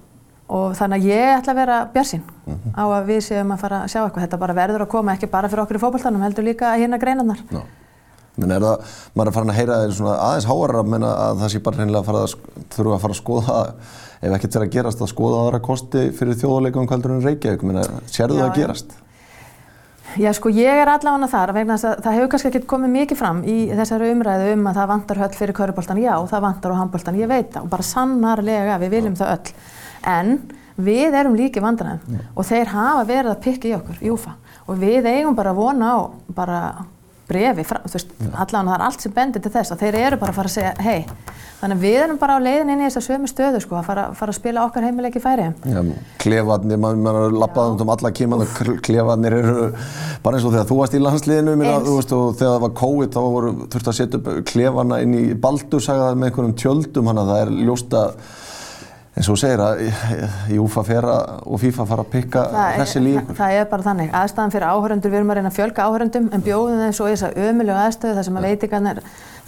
og 0.54 0.74
þannig 0.78 1.04
að 1.04 1.12
ég 1.12 1.38
ætla 1.38 1.54
að 1.54 1.62
vera 1.62 1.78
björnsinn 1.94 2.24
mm 2.24 2.56
-hmm. 2.56 2.74
á 2.76 2.84
að 2.86 3.08
við 3.12 3.22
séum 3.28 3.54
að 3.54 3.64
fara 3.64 3.84
að 3.84 3.94
sjá 3.94 4.02
eitthvað. 4.04 4.26
Þetta 4.26 4.42
bara 4.44 4.58
verður 4.58 4.86
að 4.86 4.94
koma 4.96 5.14
ekki 5.14 5.32
bara 5.32 5.50
fyrir 5.50 5.64
okkur 5.64 5.80
í 5.80 5.84
fókbaltanum, 5.86 6.22
heldur 6.22 6.44
líka 6.44 6.76
hérna 6.76 7.00
greinarnar. 7.00 7.40
No. 7.52 7.64
Menn 8.36 8.52
er 8.52 8.64
það, 8.64 8.94
maður 9.14 9.30
er 9.30 9.34
farin 9.36 9.50
að 9.54 9.58
heyra 9.60 9.76
þeir 9.84 9.92
svona 9.94 10.14
aðeins 10.18 10.48
háarar 10.50 10.80
að 10.80 10.88
menna 10.90 11.10
að 11.28 11.42
það 11.44 11.52
sé 11.54 11.60
bara 11.60 11.78
reynilega 11.78 12.00
að 12.00 12.06
fara 12.06 12.24
að 12.24 12.34
þurfa 12.74 12.96
að 12.96 13.04
fara 13.04 13.14
að 13.14 13.22
skoða 13.22 13.58
ef 14.24 14.34
ekkert 14.34 14.56
fyrir 14.56 14.66
að 14.66 14.74
gerast 14.74 15.04
að 15.04 15.12
skoða 15.12 15.42
aðra 15.44 15.60
kosti 15.68 16.06
fyrir 16.18 16.40
þjóðuleikum 16.42 16.88
kvældur 16.90 17.14
en 17.14 17.26
Reykjavík, 17.28 17.66
menna 17.68 17.84
sérðu 18.10 18.40
það 18.40 18.48
að 18.48 18.58
gerast? 18.58 18.96
Já 20.20 20.30
sko 20.38 20.52
ég 20.54 20.82
er 20.84 20.90
allavega 20.92 21.30
þar 21.32 21.54
vegna 21.56 21.78
þess 21.78 21.90
að 21.90 22.02
það 22.06 22.18
hefur 22.18 22.32
kannski 22.34 22.50
ekki 22.52 22.68
komið 22.70 22.92
mikið 22.94 23.18
fram 23.18 23.40
í 23.50 23.56
þessari 23.74 24.12
umræðu 24.14 24.50
um 24.54 24.68
að 24.70 24.80
það 24.80 24.90
vantar 24.92 25.22
höll 25.24 25.38
fyrir 25.38 25.58
kauruboltan, 25.58 26.02
já 26.04 26.14
það 26.30 26.44
vantar 26.46 26.76
á 26.76 26.80
handboltan, 26.82 27.18
ég 27.18 27.32
veit 27.32 27.50
það 27.56 27.66
og 27.66 27.72
bara 27.72 27.88
sannarlega 27.88 28.80
við 28.84 28.94
viljum 28.94 29.18
það 29.18 29.34
öll. 29.34 29.54
En 30.14 30.36
við 30.76 31.18
erum 31.18 31.38
líki 31.38 31.64
vandræðum 31.64 32.22
og 32.36 32.48
þeir 32.50 32.74
hafa 32.74 33.06
verið 33.10 33.32
að 33.34 33.44
pikka 33.48 33.70
í 33.70 33.76
okkur, 33.78 34.02
júfa 34.06 34.36
og 34.68 34.80
við 34.82 35.10
eigum 35.10 35.38
bara 35.38 35.54
að 35.54 35.62
vona 35.62 35.94
á 35.94 35.98
bara 36.34 36.60
brefi, 37.30 37.64
þú 37.64 37.94
veist, 37.94 38.14
allavega 38.32 38.68
það 38.68 38.76
er 38.76 38.84
allt 38.88 39.04
sem 39.04 39.14
bendir 39.16 39.44
til 39.44 39.52
þess 39.54 39.74
að 39.74 39.84
þeir 39.84 39.98
eru 40.02 40.20
bara 40.22 40.34
að 40.34 40.38
fara 40.40 40.50
að 40.50 40.56
segja 40.58 40.74
hei, 40.84 41.06
þannig 41.62 41.78
að 41.78 41.86
við 41.86 41.98
erum 42.02 42.20
bara 42.20 42.36
á 42.36 42.40
leiðin 42.44 42.72
inn 42.74 42.84
í 42.84 42.88
þessa 42.90 43.04
sömu 43.06 43.30
stöðu 43.32 43.62
sko, 43.64 43.78
að 43.80 43.88
fara, 43.88 44.06
fara 44.20 44.34
að 44.34 44.40
spila 44.40 44.66
okkar 44.68 44.88
heimileiki 44.88 45.22
færi. 45.24 45.48
Já, 45.64 45.80
klefarnir, 46.24 46.82
maður 46.84 47.20
er 47.24 47.38
lappaðum 47.44 47.84
um 47.86 47.94
alla 47.96 48.14
kíman 48.20 48.44
og 48.44 48.62
klefarnir 48.84 49.38
eru 49.40 49.68
bara 50.24 50.40
eins 50.40 50.48
og 50.48 50.56
þegar 50.56 50.70
þú 50.70 50.80
varst 50.82 50.98
í 50.98 51.04
landsliðinu, 51.04 51.58
minna, 51.60 51.80
þú 51.88 51.98
veist, 52.00 52.16
og 52.18 52.38
þegar 52.40 52.56
það 52.58 52.64
var 52.68 52.78
COVID 52.84 53.16
þá 53.16 53.22
voru 53.38 53.54
þurft 53.64 53.92
að 53.94 54.00
setja 54.00 54.22
upp 54.22 54.32
klefarna 54.52 55.02
inn 55.06 55.20
í 55.20 55.26
baldur, 55.34 55.84
sagða 55.84 56.12
það 56.12 56.20
með 56.20 56.32
einhverjum 56.32 56.58
tjöldum, 56.64 57.12
hann 57.12 57.24
að 57.24 57.34
það 57.34 57.46
er 57.46 57.56
ljósta 57.64 58.08
og 59.14 59.28
þú 59.28 59.36
segir 59.38 59.62
að 59.62 59.82
Júfa 60.56 60.84
fera 60.88 61.18
og 61.46 61.60
FIFA 61.62 61.86
fara 61.90 62.06
að 62.06 62.12
pikka 62.16 62.46
þessi 62.80 63.02
líf. 63.04 63.34
Það 63.38 63.58
er 63.60 63.68
bara 63.70 63.86
þannig. 63.86 64.10
Aðstæðan 64.20 64.54
fyrir 64.56 64.68
áhöröndur, 64.74 65.14
við 65.14 65.20
erum 65.20 65.34
að 65.34 65.40
reyna 65.40 65.52
að 65.52 65.60
fjölga 65.60 65.86
áhöröndum 65.86 66.30
en 66.34 66.46
bjóðum 66.48 66.82
þeim 66.82 66.96
svo 66.98 67.10
í 67.10 67.14
þessa 67.14 67.30
ömulegu 67.46 67.84
aðstöðu 67.84 68.18
þar 68.18 68.28
sem 68.28 68.40
að 68.40 68.48
veitingarnir, 68.50 69.04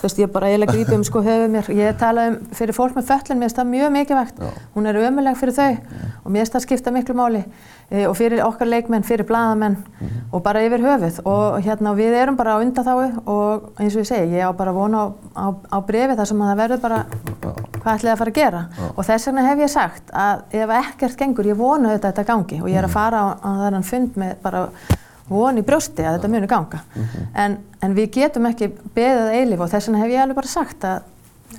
þú 0.06 0.10
veist 0.12 0.22
ég 0.22 0.32
bara 0.32 0.50
eiginlega 0.52 0.74
grípi 0.76 0.94
um 0.96 1.04
sko 1.04 1.22
höfuð 1.26 1.48
mér. 1.50 1.70
Ég 1.74 1.98
tala 1.98 2.28
um 2.30 2.36
fyrir 2.54 2.78
fólk 2.78 2.94
með 2.94 3.08
föllin, 3.10 3.40
mér 3.40 3.50
finnst 3.50 3.58
það 3.58 3.72
mjög 3.72 3.94
mikilvægt. 3.96 4.42
Já. 4.42 4.52
Hún 4.76 4.90
er 4.90 5.00
ömuleg 5.02 5.40
fyrir 5.40 5.56
þau 5.56 5.72
Já. 5.72 6.12
og 6.22 6.32
mér 6.32 6.44
finnst 6.44 6.56
það 6.56 6.66
skipta 6.66 6.94
miklu 6.94 7.16
máli 7.18 7.42
e, 7.90 8.06
og 8.06 8.16
fyrir 8.18 8.44
okkar 8.46 8.70
leikmenn, 8.70 9.04
fyrir 9.04 9.26
bladamenn 9.26 9.78
mm 9.78 10.08
-hmm. 10.08 10.22
og 10.32 10.44
bara 10.44 10.64
yfir 10.66 10.82
höfuð 10.82 11.20
og 11.26 11.62
hérna 11.62 11.96
við 11.96 12.14
erum 12.22 12.36
bara 12.36 12.58
á 12.58 12.62
undatháu 12.62 13.22
og 13.26 13.72
eins 13.80 13.96
og 13.96 14.02
ég 14.02 14.08
segi, 14.08 14.36
ég 14.36 14.50
á 14.50 14.52
bara 14.54 14.72
vona 14.72 14.98
á, 14.98 15.14
á, 15.36 15.56
á 15.72 15.80
brefi 15.86 16.16
þar 16.16 16.26
sem 16.26 16.42
að 16.42 16.50
það 16.50 16.58
verður 16.58 16.82
bara 16.82 17.06
hvað 17.82 17.96
ætlið 17.96 18.12
að 18.12 18.18
fara 18.18 18.32
að 18.32 18.36
gera 18.36 18.68
Já. 18.78 18.84
og 18.98 19.06
þess 19.06 19.28
vegna 19.28 19.42
hef 19.42 19.60
ég 19.60 19.70
sagt 19.70 20.04
að 20.14 20.42
ef 20.52 20.70
ekkert 20.70 21.18
gengur, 21.18 21.46
ég 21.46 21.58
vona 21.58 21.90
auðvitað 21.90 22.10
að 22.10 22.16
þetta 22.16 22.24
gangi 22.34 22.62
og 22.62 22.70
ég 22.70 22.78
er 22.78 22.84
að 22.84 22.90
mhm. 22.90 23.00
fara 23.00 23.18
á, 23.22 23.28
á 23.44 23.50
þennan 23.66 23.84
fund 23.84 24.12
með 24.16 24.36
bara 24.42 24.68
voni 25.30 25.64
brjósti 25.66 26.06
að 26.06 26.18
þetta 26.18 26.32
muni 26.32 26.48
ganga 26.48 26.80
mm 26.84 27.04
-hmm. 27.04 27.28
en, 27.44 27.58
en 27.82 27.96
við 27.98 28.10
getum 28.20 28.46
ekki 28.46 28.72
beðað 28.96 29.36
eilif 29.40 29.60
og 29.60 29.70
þess 29.72 29.90
vegna 29.90 30.04
hef 30.04 30.12
ég 30.14 30.22
alveg 30.22 30.36
bara 30.36 30.48
sagt 30.48 30.84
að, 30.86 31.00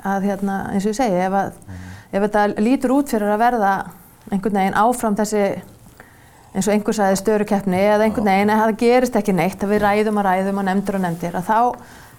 að 0.03 0.29
hérna, 0.31 0.59
eins 0.73 0.85
og 0.85 0.93
ég 0.93 0.99
segi 1.01 1.23
ef, 1.27 1.33
að, 1.33 1.53
mm. 1.67 1.87
ef 2.13 2.23
þetta 2.23 2.47
lítur 2.63 2.95
út 2.99 3.11
fyrir 3.11 3.33
að 3.33 3.43
verða 3.43 3.73
einhvern 4.31 4.61
veginn 4.61 4.79
áfram 4.79 5.17
þessi 5.19 5.45
eins 6.57 6.69
og 6.69 6.73
einhver 6.73 6.97
sagði 6.97 7.21
störukeppni 7.21 7.77
eða 7.77 8.07
einhvern 8.07 8.31
veginn 8.31 8.51
að 8.51 8.63
það 8.63 8.81
gerist 8.81 9.17
ekki 9.17 9.35
neitt 9.37 9.63
að 9.63 9.75
við 9.75 9.83
ræðum 9.83 10.21
og 10.21 10.27
ræðum 10.27 10.61
og 10.63 10.65
nefndur 10.65 10.99
og 10.99 11.05
nefndir 11.05 11.37
að 11.37 11.49
þá 11.51 11.61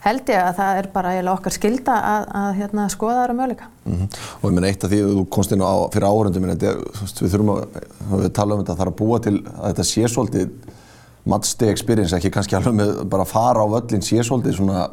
held 0.04 0.30
ég 0.30 0.44
að 0.44 0.58
það 0.60 0.80
er 0.80 0.88
bara 0.94 1.12
eiginlega 1.14 1.40
okkar 1.40 1.56
skilda 1.56 1.96
að, 2.12 2.26
að 2.40 2.50
hérna, 2.62 2.86
skoða 2.94 3.16
það 3.18 3.32
á 3.34 3.38
möguleika. 3.40 3.70
Mm 3.84 3.96
-hmm. 3.98 4.20
Og 4.42 4.50
ég 4.50 4.56
menn 4.56 4.68
eitt 4.70 4.84
af 4.84 4.92
því 4.92 5.00
að 5.04 5.14
þú 5.18 5.24
komst 5.36 5.52
inn 5.52 5.64
á 5.66 5.76
fyrir 5.94 6.08
áhörundum, 6.08 6.46
við 7.24 7.32
þurfum 7.34 7.52
að, 7.56 7.64
við 8.22 8.34
tala 8.38 8.54
um 8.54 8.62
þetta, 8.62 8.74
það 8.74 8.82
þarf 8.82 8.94
að 8.94 9.00
búa 9.02 9.20
til 9.20 9.36
að 9.58 9.68
þetta 9.72 9.84
sé 9.84 10.08
svolítið 10.08 10.50
matchday 11.30 11.74
experience, 11.74 12.16
ekki 12.16 12.32
kannski 12.34 12.58
alveg 12.58 12.78
með 12.78 12.94
bara 13.12 13.26
að 13.28 13.34
fara 13.34 13.66
á 13.66 13.68
völlin, 13.74 14.06
sé 14.06 14.24
svolítið 14.24 14.58
svona 14.60 14.88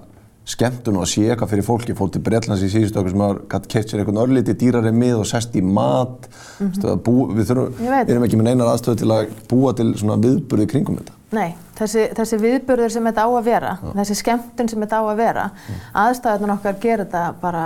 skemmtun 0.44 0.98
og 0.98 1.06
að 1.06 1.10
sé 1.14 1.22
eitthvað 1.24 1.52
fyrir 1.54 1.64
fólki, 1.64 1.94
fólk 1.96 2.12
til 2.14 2.20
Breitlands 2.24 2.62
í 2.64 2.68
síðustu 2.68 3.00
okkur 3.00 3.14
sem 3.14 3.22
har 3.24 3.38
keitt 3.48 3.88
sér 3.88 4.02
einhvern 4.02 4.20
örlíti 4.26 4.54
dýrari 4.60 4.92
mið 4.92 5.22
og 5.22 5.28
sest 5.28 5.56
í 5.56 5.62
mat, 5.64 6.28
mm 6.60 6.70
-hmm. 6.70 7.00
bú, 7.06 7.14
við, 7.32 7.48
þurfum, 7.48 7.88
erum 8.04 8.26
ekki 8.26 8.36
með 8.36 8.48
neinar 8.50 8.72
aðstöðu 8.74 8.98
til 9.00 9.10
að 9.10 9.32
búa 9.48 9.72
til 9.72 9.94
svona 9.96 10.20
viðburði 10.20 10.66
kringum 10.68 10.98
þetta. 11.00 11.16
Nei, 11.32 11.54
þessi, 11.78 12.08
þessi 12.14 12.38
viðburður 12.38 12.90
sem 12.90 13.04
þetta 13.04 13.24
á 13.24 13.30
að 13.32 13.44
vera, 13.44 13.78
Já. 13.82 13.92
þessi 14.00 14.14
skemmtun 14.14 14.68
sem 14.68 14.80
þetta 14.80 15.00
á 15.00 15.04
að 15.04 15.16
vera, 15.16 15.50
aðstæðunar 15.94 16.56
okkar 16.58 16.76
gerir 16.80 17.04
þetta 17.06 17.34
bara, 17.40 17.64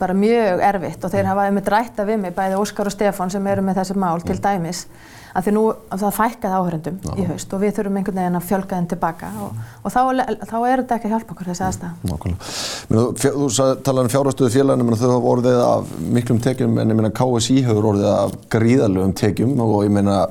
bara 0.00 0.14
mjög 0.16 0.62
erfitt 0.64 1.04
og 1.04 1.12
þeir 1.12 1.28
hafa 1.28 1.48
einmitt 1.48 1.72
rætta 1.72 2.06
við 2.08 2.22
mig, 2.22 2.36
bæði 2.36 2.60
Óskar 2.60 2.88
og 2.88 2.94
Stefán 2.94 3.32
sem 3.32 3.46
eru 3.52 3.64
með 3.64 3.82
þessi 3.82 3.96
mál 4.00 4.22
til 4.24 4.38
dæmis, 4.42 4.86
að 5.32 5.46
því 5.46 5.54
nú 5.56 5.62
það 5.90 6.16
fækkaði 6.18 6.58
áhörendum 6.58 6.98
í 7.16 7.26
haust 7.28 7.54
og 7.54 7.62
við 7.62 7.74
þurfum 7.78 7.98
einhvern 8.00 8.20
veginn 8.20 8.38
að 8.40 8.48
fjölga 8.50 8.78
þeim 8.78 8.88
tilbaka 8.90 9.30
og, 9.44 9.62
og 9.80 9.94
þá, 9.94 10.00
þá 10.48 10.56
er 10.58 10.82
þetta 10.82 10.98
ekki 10.98 11.08
að 11.08 11.14
hjálpa 11.14 11.34
okkur 11.36 11.50
þessi 11.52 11.64
aðstæða. 11.68 11.92
Nákvæmlega. 12.10 13.22
Þú 13.22 13.48
talaði 13.86 14.04
um 14.04 14.12
fjárhastöðu 14.12 14.52
félaginu, 14.56 14.98
þau 15.00 15.08
hafa 15.14 15.32
orðið 15.32 15.62
af 15.64 15.96
miklum 16.18 16.44
tekjum 16.44 16.76
en 16.82 16.92
ég 16.92 17.00
meina 17.00 17.14
KSI 17.16 17.58
hefur 17.68 17.90
orðið 17.94 18.12
af 18.12 18.36
gríðalögum 18.52 19.16
tekjum 19.22 19.56
og 19.64 19.82
ég 19.86 19.96
meina 19.96 20.22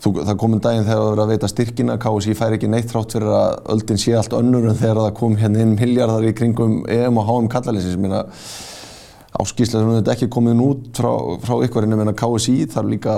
Þú, 0.00 0.14
það 0.24 0.36
kom 0.40 0.54
um 0.56 0.60
daginn 0.64 0.86
þegar 0.86 1.00
það 1.02 1.10
verið 1.10 1.22
að 1.22 1.30
veita 1.34 1.48
styrkina, 1.50 1.94
KSI 2.00 2.34
fær 2.38 2.54
ekki 2.56 2.68
neitt 2.72 2.88
þrátt 2.88 3.14
fyrir 3.18 3.34
að 3.36 3.56
öldin 3.74 4.00
sé 4.00 4.14
allt 4.16 4.32
önnur 4.38 4.70
en 4.70 4.78
þegar 4.80 5.00
það 5.02 5.10
kom 5.18 5.34
hérna 5.36 5.60
inn 5.60 5.74
miljardar 5.76 6.24
í 6.24 6.30
kringum 6.38 6.78
EM 6.88 7.20
og 7.20 7.28
HM 7.28 7.50
kallalins. 7.52 7.98
Áskýrslega 9.40 9.84
sem 9.86 9.94
þetta 10.00 10.12
ekki 10.16 10.28
komið 10.32 10.60
út 10.64 10.90
frá, 11.00 11.10
frá 11.44 11.54
ykkur 11.64 11.86
en 11.86 11.96
meina 11.96 12.16
KSI 12.16 12.66
þarf 12.72 12.90
líka 12.90 13.16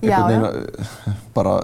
einhvern 0.00 0.26
veginn 0.32 1.20
bara 1.36 1.60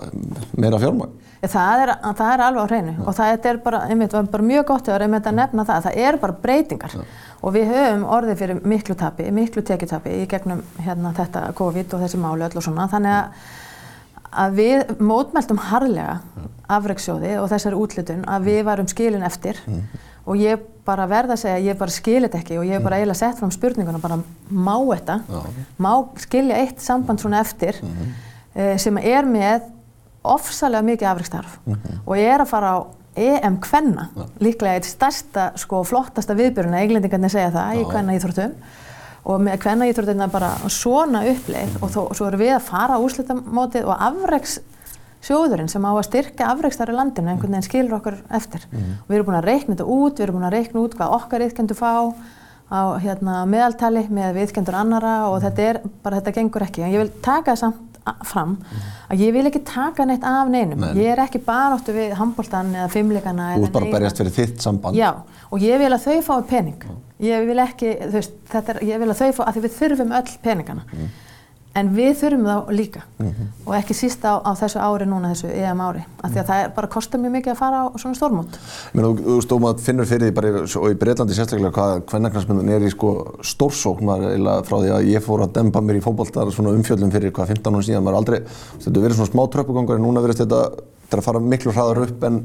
meira 0.55 0.81
fjármæg. 0.83 1.19
Það 1.43 1.81
er, 1.83 1.91
það 2.15 2.29
er 2.31 2.41
alveg 2.47 2.62
á 2.62 2.71
hreinu 2.71 2.93
ja. 2.93 3.01
og 3.03 3.15
það 3.19 3.47
er 3.51 3.57
bara, 3.65 3.79
einmitt, 3.91 4.12
bara 4.31 4.45
mjög 4.47 4.67
gott 4.69 4.91
að 4.93 5.07
nefna 5.09 5.65
það. 5.67 5.89
Það 5.89 5.97
er 6.05 6.19
bara 6.23 6.37
breytingar 6.45 6.95
ja. 6.95 7.07
og 7.43 7.57
við 7.57 7.73
höfum 7.73 8.05
orðið 8.15 8.39
fyrir 8.45 8.61
miklu 8.71 8.95
tapi, 9.01 9.27
miklu 9.35 9.65
tekjutapi 9.67 10.21
í 10.21 10.29
gegnum 10.31 10.62
hérna, 10.79 11.11
þetta 11.17 11.49
COVID 11.59 11.97
og 11.97 12.05
þessi 12.05 12.23
máli 12.23 12.47
öll 12.47 12.61
og 12.61 12.62
svona. 12.62 12.87
Þannig 12.93 13.17
að, 13.17 13.51
að 14.45 14.55
við 14.61 14.95
mótmæltum 15.03 15.59
harlega 15.67 16.21
afreiksjóði 16.79 17.35
og 17.41 17.51
þessari 17.51 17.83
útlutun 17.83 18.23
að 18.31 18.47
við 18.53 18.62
varum 18.71 18.91
skilin 18.95 19.27
eftir 19.27 19.59
mm. 19.67 19.83
Og 20.26 20.38
ég 20.38 20.62
bara 20.87 21.07
verða 21.11 21.37
að 21.37 21.43
segja 21.45 21.59
að 21.59 21.69
ég 21.69 21.79
bara 21.79 21.95
skilit 21.95 22.35
ekki 22.38 22.59
og 22.59 22.67
ég 22.67 22.76
hef 22.76 22.85
bara 22.85 22.99
eiginlega 22.99 23.19
sett 23.19 23.38
fram 23.38 23.52
spurninguna 23.55 24.00
bara 24.02 24.19
má 24.50 24.75
þetta, 24.79 25.21
Já. 25.29 25.43
má 25.79 25.93
skilja 26.23 26.59
eitt 26.62 26.83
samband 26.83 27.23
svona 27.23 27.41
eftir 27.41 27.79
mm 27.83 27.88
-hmm. 27.88 28.73
uh, 28.73 28.79
sem 28.79 28.99
er 28.99 29.25
með 29.25 29.69
ofsalega 30.23 30.83
mikið 30.83 31.09
afrikstarf 31.09 31.59
mm 31.67 31.75
-hmm. 31.75 31.99
og 32.07 32.17
ég 32.17 32.35
er 32.35 32.41
að 32.41 32.49
fara 32.49 32.76
á 32.79 32.79
EM 33.17 33.61
Kvenna, 33.61 34.09
ja. 34.17 34.25
líklega 34.41 34.75
eitt 34.75 34.85
stærsta, 34.85 35.52
sko, 35.57 35.85
flottasta 35.85 36.35
viðbjörna, 36.35 36.81
eiglendingarnir 36.81 37.31
segja 37.31 37.50
það 37.50 37.81
í 37.81 37.85
Kvenna 37.91 38.14
íþróttum 38.17 38.52
og 39.25 39.41
með 39.41 39.59
Kvenna 39.59 39.87
íþróttina 39.87 40.29
bara 40.33 40.50
svona 40.69 41.21
uppleið 41.29 41.69
mm 41.69 41.76
-hmm. 41.76 41.83
og, 41.83 41.91
þó, 41.91 42.11
og 42.11 42.17
svo 42.17 42.26
erum 42.26 42.41
við 42.41 42.55
að 42.55 42.61
fara 42.61 42.97
á 42.97 43.02
úrslutamótið 43.05 43.85
og 43.85 43.97
afreiks 43.99 44.61
sjóðurinn 45.23 45.71
sem 45.71 45.85
á 45.87 45.93
að 45.93 46.05
styrka 46.09 46.50
afreikstar 46.50 46.91
í 46.91 46.97
landinu 46.97 47.33
einhvern 47.33 47.55
veginn 47.55 47.67
skilur 47.69 47.99
okkur 48.00 48.19
eftir 48.35 48.67
mm. 48.71 48.91
við 49.09 49.19
erum 49.19 49.31
búin 49.31 49.38
að 49.38 49.49
reikna 49.50 49.76
þetta 49.76 49.87
út, 49.87 50.19
við 50.19 50.26
erum 50.26 50.38
búin 50.38 50.49
að 50.49 50.57
reikna 50.57 50.83
út 50.83 50.97
hvað 50.99 51.17
okkar 51.19 51.47
ytkendur 51.47 51.79
fá 51.79 51.93
á 52.73 52.81
hérna, 53.02 53.43
meðaltali 53.47 54.07
með 54.11 54.37
viðkendur 54.41 54.79
annara 54.81 55.14
og 55.29 55.38
mm. 55.38 55.47
þetta 55.47 55.67
er 55.69 55.81
bara, 56.02 56.21
þetta 56.21 56.37
gengur 56.41 56.67
ekki 56.67 56.87
en 56.87 56.95
ég 56.95 57.05
vil 57.05 57.12
taka 57.25 57.52
það 57.52 57.64
samt 57.67 57.88
fram 58.26 58.57
mm. 58.57 58.87
að 59.14 59.23
ég 59.23 59.35
vil 59.37 59.45
ekki 59.47 59.62
taka 59.67 60.07
neitt 60.09 60.25
af 60.26 60.50
neinum 60.50 60.81
Men. 60.83 60.99
ég 60.99 61.12
er 61.12 61.23
ekki 61.23 61.38
bara 61.45 61.76
áttu 61.76 61.95
við 61.95 62.17
handbóltan 62.19 62.73
eða 62.75 62.88
fimmleikana 62.91 63.52
Þú 63.55 63.67
ert 63.69 63.76
bara 63.76 63.88
að 63.88 63.97
berjast 63.97 64.23
fyrir 64.23 64.35
þitt 64.38 64.64
samband 64.64 64.99
Já, 64.99 65.11
og 65.52 65.62
ég 65.62 65.79
vil 65.83 65.93
að 65.93 66.09
þau 66.09 66.17
fái 66.26 66.49
pening 66.50 66.87
ég 67.23 67.45
vil 67.47 67.59
ekki, 67.62 67.93
þú 68.00 68.17
veist, 68.17 68.35
þetta 68.50 68.75
er, 68.75 68.81
ég 68.91 69.02
vil 69.02 69.11
að 69.12 69.21
þau 69.21 69.29
fái, 69.37 69.45
að 69.47 69.61
við 69.61 69.76
þurfum 69.76 70.17
öll 70.19 70.33
peningana 70.43 70.87
mm. 70.88 71.12
En 71.79 71.88
við 71.97 72.11
þurfum 72.21 72.43
þá 72.45 72.73
líka. 72.76 73.02
Mm 73.17 73.29
-hmm. 73.29 73.47
og 73.64 73.75
ekki 73.79 73.95
síst 73.97 74.25
á, 74.29 74.37
á 74.45 74.52
þessu 74.52 74.79
ári 74.83 75.07
núna, 75.09 75.33
þessu 75.33 75.49
EM 75.49 75.81
ári, 75.81 76.05
af 76.23 76.31
því 76.33 76.41
að 76.43 76.49
það 76.50 76.62
er 76.64 76.73
bara 76.76 76.91
kostar 76.93 77.21
mjög 77.21 77.33
mikið 77.33 77.52
að 77.52 77.59
fara 77.62 77.79
á 77.81 77.87
svona 77.97 78.19
stórmót. 78.19 78.59
Mér 78.93 79.05
þú, 79.05 79.12
þú 79.25 79.38
stóðum 79.47 79.69
að 79.71 79.81
finnur 79.87 80.07
fyrir 80.07 80.26
því 80.29 80.35
bara 80.37 80.52
og 80.62 80.91
í 80.91 80.99
Breitlandi 81.00 81.35
sérstaklega 81.35 81.73
hvað 81.73 82.05
hvernarknarsmyndun 82.12 82.69
er 82.69 82.83
í 82.83 82.93
sko 82.93 83.11
stórsókn 83.41 84.12
eða 84.37 84.62
frá 84.69 84.76
því 84.79 84.93
að 84.93 85.09
ég 85.09 85.25
fór 85.25 85.47
að 85.47 85.52
dempa 85.57 85.81
mér 85.81 85.97
í 85.97 86.05
fókbóltar 86.05 86.52
svona 86.52 86.76
umfjöldum 86.76 87.11
fyrir 87.11 87.33
hvað 87.33 87.55
15 87.57 87.75
ára 87.75 87.83
síðan, 87.83 88.05
maður 88.05 88.21
aldrei, 88.21 88.41
þetta 88.85 89.00
verið 89.00 89.17
svona 89.17 89.33
smá 89.33 89.45
tröppugangar 89.49 89.97
en 89.97 90.02
núna 90.02 90.21
verist 90.21 90.45
þetta, 90.45 90.71
þetta 91.09 91.23
að 91.23 91.25
fara 91.25 91.41
miklu 91.41 91.73
hraðar 91.73 92.05
upp 92.05 92.25
en 92.25 92.43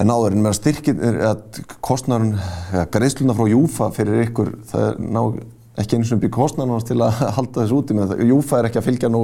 En 0.00 0.10
áður, 0.10 0.32
en 0.32 0.42
mér 0.42 0.54
styrkir 0.56 1.18
að 1.28 1.60
kostnarun, 1.84 2.38
ja, 2.72 2.86
greiðsluna 2.90 3.36
frá 3.36 3.46
Júfa 3.50 3.90
fyrir 3.94 4.24
ykkur, 4.24 4.54
það 4.70 4.86
er 4.88 4.96
ná 5.04 5.20
ekki 5.80 5.96
eins 5.96 6.10
og 6.12 6.20
byggja 6.20 6.36
kostnarnar 6.36 6.84
til 6.84 6.98
að 7.00 7.22
halda 7.38 7.62
þessu 7.62 7.78
úti 7.78 7.96
með 7.96 8.12
það. 8.12 8.24
Júfa 8.28 8.58
er 8.58 8.68
ekki 8.68 8.80
að 8.80 8.88
fylgja 8.88 9.12
nú 9.12 9.22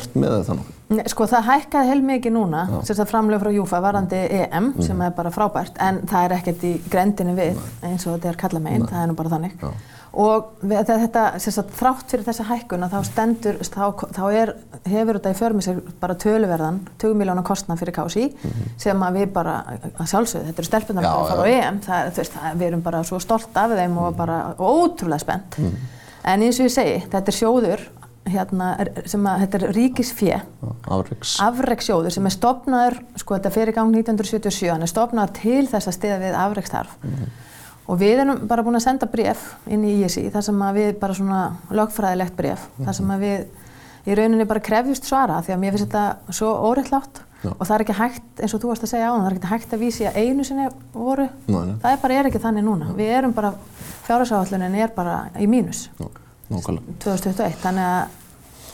ört 0.00 0.18
með 0.18 0.34
það 0.34 0.44
þannig. 0.50 0.74
Nei, 0.90 1.04
sko 1.12 1.28
það 1.30 1.46
hækkaði 1.46 1.92
heil 1.92 2.02
mikið 2.08 2.34
núna, 2.34 2.64
sérstaklega 2.80 3.10
framlega 3.12 3.44
frá 3.44 3.54
Júfa 3.54 3.80
varandi 3.84 4.20
EM 4.40 4.72
mm. 4.72 4.82
sem 4.84 5.06
er 5.06 5.14
bara 5.16 5.32
frábært 5.34 5.80
en 5.80 6.02
það 6.10 6.26
er 6.26 6.36
ekkert 6.40 6.66
í 6.66 6.74
grendinu 6.90 7.36
við 7.38 7.56
Nei. 7.56 7.92
eins 7.92 8.06
og 8.06 8.16
þetta 8.16 8.32
er 8.32 8.40
kalla 8.44 8.62
meginn, 8.64 8.88
það 8.90 9.04
er 9.04 9.10
nú 9.10 9.16
bara 9.22 9.34
þannig. 9.36 9.56
Já 9.62 9.72
og 10.12 10.48
þetta, 10.66 11.24
sagt, 11.38 11.70
þrátt 11.78 12.10
fyrir 12.10 12.26
þessa 12.26 12.46
hækkuna 12.48 12.88
þá 12.90 12.98
stendur, 13.06 13.60
þá, 13.62 13.84
þá 14.16 14.22
er, 14.34 14.52
hefur 14.90 15.18
þetta 15.20 15.30
í 15.30 15.38
förmið 15.38 15.66
sér 15.68 15.78
bara 16.02 16.16
töluverðan 16.18 16.80
20 16.96 17.20
miljónar 17.20 17.46
kostnað 17.46 17.84
fyrir 17.84 17.94
KSI 17.94 18.26
mm 18.30 18.50
-hmm. 18.50 18.72
sem 18.84 19.06
að 19.06 19.20
við 19.20 19.32
bara, 19.36 19.54
að 19.92 20.10
sjálfsögðu, 20.10 20.48
þetta 20.48 20.62
eru 20.62 20.70
stelpunar 20.70 21.08
að 21.10 21.28
fara 21.30 21.46
á 21.46 21.52
EM, 21.52 21.80
það, 21.86 22.10
veist, 22.16 22.34
það, 22.34 22.58
við 22.58 22.66
erum 22.66 22.82
bara 22.82 23.04
svo 23.04 23.20
stolt 23.22 23.56
af 23.56 23.76
þeim 23.78 23.96
og 23.98 24.16
bara 24.16 24.40
ótrúlega 24.58 25.18
spennt. 25.18 25.58
Mm 25.58 25.70
-hmm. 25.70 25.96
En 26.24 26.42
eins 26.42 26.60
og 26.60 26.66
ég 26.66 26.74
segi, 26.74 27.04
þetta 27.10 27.28
er 27.32 27.36
sjóður 27.38 27.80
hérna, 28.30 28.66
sem 29.06 29.26
að, 29.26 29.44
þetta 29.44 29.58
er 29.58 29.72
ríkisfjö, 29.76 30.40
afreiksjóður 31.40 32.10
sem 32.10 32.26
er 32.26 32.34
stopnaður, 32.34 32.98
sko 33.16 33.38
þetta 33.38 33.68
í 33.70 33.72
gang 33.72 33.94
1977, 33.94 34.70
hann 34.70 34.82
er 34.82 34.90
stopnaður 34.90 35.32
til 35.40 35.68
þess 35.70 35.88
að 35.88 35.96
stiða 35.96 36.18
við 36.18 36.34
afreikstarf. 36.34 36.98
Og 37.90 37.98
við 37.98 38.20
erum 38.22 38.44
bara 38.50 38.62
búin 38.62 38.78
að 38.78 38.84
senda 38.86 39.08
bref 39.10 39.40
inn 39.66 39.82
í 39.86 39.96
ISI 40.04 40.28
þar 40.30 40.44
sem 40.46 40.60
við 40.76 40.92
bara 41.00 41.16
svona 41.16 41.40
lögfræðilegt 41.74 42.36
bref, 42.38 42.68
þar 42.78 42.96
sem 43.00 43.10
að 43.10 43.24
við 43.26 43.48
í 44.06 44.16
rauninni 44.16 44.46
bara 44.48 44.62
krefjust 44.64 45.08
svara 45.08 45.40
því 45.44 45.56
að 45.56 45.60
mér 45.64 45.74
finnst 45.76 45.90
þetta 45.90 46.36
svo 46.38 46.52
óreittlátt 46.70 47.24
og 47.48 47.64
það 47.64 47.74
er 47.74 47.84
ekki 47.84 47.96
hægt, 47.96 48.30
eins 48.40 48.54
og 48.54 48.62
þú 48.62 48.70
varst 48.70 48.84
að 48.84 48.92
segja 48.92 49.08
á 49.08 49.12
það, 49.12 49.20
það 49.20 49.30
er 49.30 49.36
ekki 49.38 49.50
hægt 49.50 49.74
að 49.74 49.82
vísi 49.84 50.06
að 50.08 50.18
einu 50.20 50.44
sinni 50.44 50.66
voru, 50.92 51.26
Næ, 51.48 51.60
það 51.80 51.92
er 51.94 52.00
bara 52.02 52.18
er 52.18 52.28
ekki 52.28 52.42
þannig 52.42 52.66
núna. 52.66 52.90
Við 52.98 53.12
erum 53.16 53.32
bara, 53.36 53.52
fjárhásáhallunin 54.08 54.76
er 54.76 54.92
bara 54.96 55.14
í 55.40 55.48
mínus, 55.48 55.86
Nókala. 56.50 56.82
2021, 57.00 57.56
þannig 57.62 57.86
að 57.86 58.18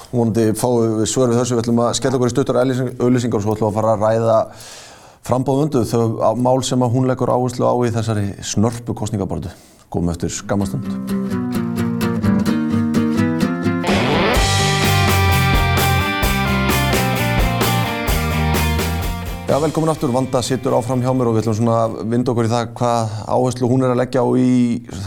Vonandi 0.06 0.46
fáum 0.56 1.00
við 1.00 1.08
svör 1.10 1.32
við 1.32 1.40
þessu, 1.40 1.56
við 1.56 1.62
ætlum 1.64 1.80
að 1.82 1.94
skella 1.98 2.18
okkur 2.18 2.30
í 2.30 2.34
stuttar 2.34 2.58
auðlýsingar 2.62 3.38
og 3.38 3.44
svo 3.44 3.54
ætlum 3.56 3.66
við 3.66 3.72
að 3.72 3.78
fara 3.78 3.94
að 3.94 4.04
ræða 4.06 4.36
frambáðundu 5.26 5.80
þau 5.90 6.36
mál 6.38 6.60
sem 6.62 6.82
að 6.86 6.92
hún 6.94 7.08
leggur 7.10 7.32
áherslu 7.34 7.66
á 7.66 7.74
í 7.82 7.90
þessari 7.90 8.26
snörpu 8.46 8.94
kostningabordu. 8.94 9.50
Góðum 9.90 10.12
eftir 10.12 10.30
skamastund. 10.30 10.86
Já, 19.46 19.56
velkomin 19.62 19.90
aftur. 19.90 20.12
Vanda 20.14 20.42
sittur 20.46 20.76
áfram 20.78 21.02
hjá 21.02 21.10
mér 21.10 21.32
og 21.32 21.34
við 21.34 21.42
ætlum 21.46 21.58
svona 21.58 21.80
að 21.86 21.98
vinda 22.12 22.30
okkur 22.30 22.46
í 22.46 22.52
það 22.52 22.70
hvað 22.78 23.18
áherslu 23.26 23.70
hún 23.72 23.82
er 23.82 23.96
að 23.96 24.00
leggja 24.02 24.22
á 24.22 24.28
í 24.38 24.54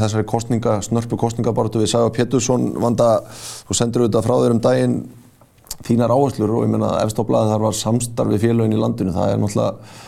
þessari 0.01 0.27
kostninga, 0.27 0.75
snörpu 0.83 1.19
kostningabordu. 1.21 1.85
Við 1.85 1.95
að 1.95 2.09
Pétursson, 2.17 2.73
Vanda, 2.75 3.21
þú 3.69 3.79
sendur 3.79 4.03
auðvitað 4.07 4.27
frá 4.27 4.35
þér 4.35 4.57
um 4.57 4.61
daginn 4.67 4.99
þínar 5.87 6.11
áherslur 6.11 6.57
og 6.57 6.67
ég 6.67 6.75
menna 6.75 6.91
efstóblaði 7.05 7.53
þar 7.53 7.65
var 7.69 7.81
samstarfið 7.85 8.47
félagin 8.47 8.75
í 8.75 8.83
landinu. 8.83 9.15
Það 9.15 9.35
er 9.35 9.43
náttúrulega 9.43 10.07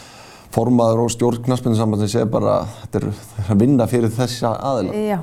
formaður 0.56 1.06
og 1.06 1.14
stjórn 1.14 1.44
knastbyndinsamband 1.46 2.04
sem 2.04 2.12
segir 2.16 2.32
bara 2.32 2.62
þetta 2.82 3.02
er 3.02 3.54
að 3.54 3.62
vinna 3.62 3.88
fyrir 3.92 4.12
þessa 4.16 4.56
aðila. 4.72 5.06
Já. 5.12 5.20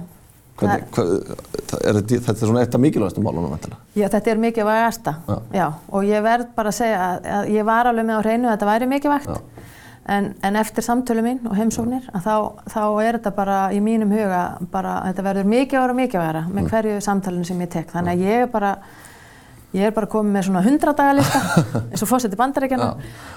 Hvernig, 0.59 0.87
hvað, 0.91 1.11
er 1.79 1.99
þetta, 2.01 2.17
þetta 2.27 2.33
er 2.35 2.51
svona 2.51 2.63
eitt 2.65 2.75
af 2.75 2.83
mikilvægastu 2.83 3.23
málunum 3.23 3.53
vantilega? 3.53 3.79
Já, 3.95 4.09
þetta 4.11 4.33
er 4.33 4.41
mikilvægasta. 4.43 5.13
Já. 5.29 5.37
Já, 5.55 5.67
og 5.95 6.09
ég 6.09 6.25
verð 6.25 6.49
bara 6.57 6.73
að 6.73 6.79
segja 6.81 7.03
að, 7.05 7.29
að 7.37 7.51
ég 7.55 7.69
var 7.69 7.91
alveg 7.91 8.09
með 8.09 8.19
á 8.19 8.23
hreinu 8.25 8.49
að 8.49 8.57
þetta 8.57 8.71
væri 8.73 8.89
mikilvægt. 8.91 9.45
En, 10.09 10.31
en 10.43 10.57
eftir 10.57 10.83
samtölu 10.87 11.23
mín 11.23 11.43
og 11.45 11.53
heimsóknir 11.59 12.07
þá, 12.25 12.35
þá 12.73 12.83
er 13.05 13.19
þetta 13.19 13.33
bara 13.37 13.59
í 13.77 13.83
mínum 13.85 14.15
huga 14.17 14.41
bara 14.73 14.95
þetta 15.11 15.25
verður 15.27 15.51
mikilvægur 15.53 15.93
og 15.93 15.99
mikilvægara 15.99 16.43
með 16.49 16.63
mm. 16.63 16.71
hverju 16.73 17.03
samtalenu 17.05 17.45
sem 17.45 17.61
ég 17.63 17.71
tek. 17.77 17.93
Þannig 17.93 18.17
að 18.17 18.25
ég 18.25 18.47
er 18.47 18.51
bara 18.51 18.73
Ég 19.77 19.85
er 19.85 19.93
bara 19.93 20.09
komið 20.09 20.33
með 20.33 20.45
svona 20.47 20.61
100 20.65 20.93
dagalista 20.97 21.41
eins 21.91 22.03
og 22.05 22.09
fórseti 22.09 22.39
bandaríkjana 22.41 22.87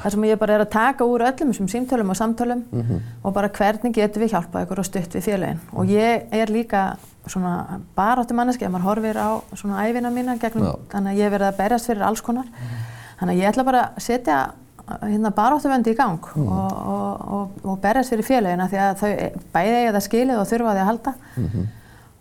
þar 0.03 0.13
sem 0.13 0.27
ég 0.29 0.39
bara 0.39 0.53
er 0.55 0.63
að 0.63 0.69
taka 0.71 1.03
úr 1.03 1.25
öllum 1.27 1.51
þessum 1.51 1.67
símtölum 1.67 2.13
og 2.13 2.15
samtölum 2.15 2.61
mm 2.71 2.81
-hmm. 2.81 3.01
og 3.23 3.33
bara 3.35 3.49
hvernig 3.49 3.93
getur 3.93 4.23
við 4.23 4.31
hjálpað 4.31 4.63
ykkur 4.63 4.79
og 4.79 4.85
stutt 4.85 5.15
við 5.15 5.27
félagin 5.27 5.59
og 5.73 5.91
ég 5.91 6.23
er 6.31 6.47
líka 6.47 6.95
svona 7.27 7.81
baráttu 7.95 8.33
manneski 8.33 8.65
að 8.65 8.71
maður 8.71 8.87
horfir 8.87 9.17
á 9.19 9.29
svona 9.55 9.83
æfina 9.83 10.09
mína 10.09 10.37
gegnum 10.39 10.63
Já. 10.63 10.75
þannig 10.89 11.11
að 11.11 11.19
ég 11.19 11.31
verði 11.31 11.47
að 11.47 11.57
berjast 11.57 11.85
fyrir 11.85 12.03
alls 12.03 12.21
konar 12.21 12.45
mm 12.45 12.51
-hmm. 12.51 13.19
þannig 13.19 13.35
að 13.35 13.41
ég 13.41 13.49
ætla 13.49 13.63
bara 13.63 13.81
að 13.81 13.99
setja 13.99 14.51
hérna 15.01 15.31
baráttuvöndi 15.31 15.91
í 15.91 15.95
gang 15.95 16.19
mm 16.35 16.43
-hmm. 16.43 16.51
og, 16.51 16.71
og, 16.87 17.31
og, 17.33 17.49
og 17.63 17.79
berjast 17.79 18.09
fyrir 18.09 18.23
félagina 18.23 18.67
því 18.69 18.77
að 18.77 18.95
þau 18.95 19.11
bæði 19.53 19.75
eiga 19.75 19.91
það 19.91 20.07
skilið 20.07 20.37
og 20.39 20.47
þurfa 20.47 20.73
því 20.73 20.79
að 20.79 20.85
halda 20.91 21.13
mhm. 21.35 21.67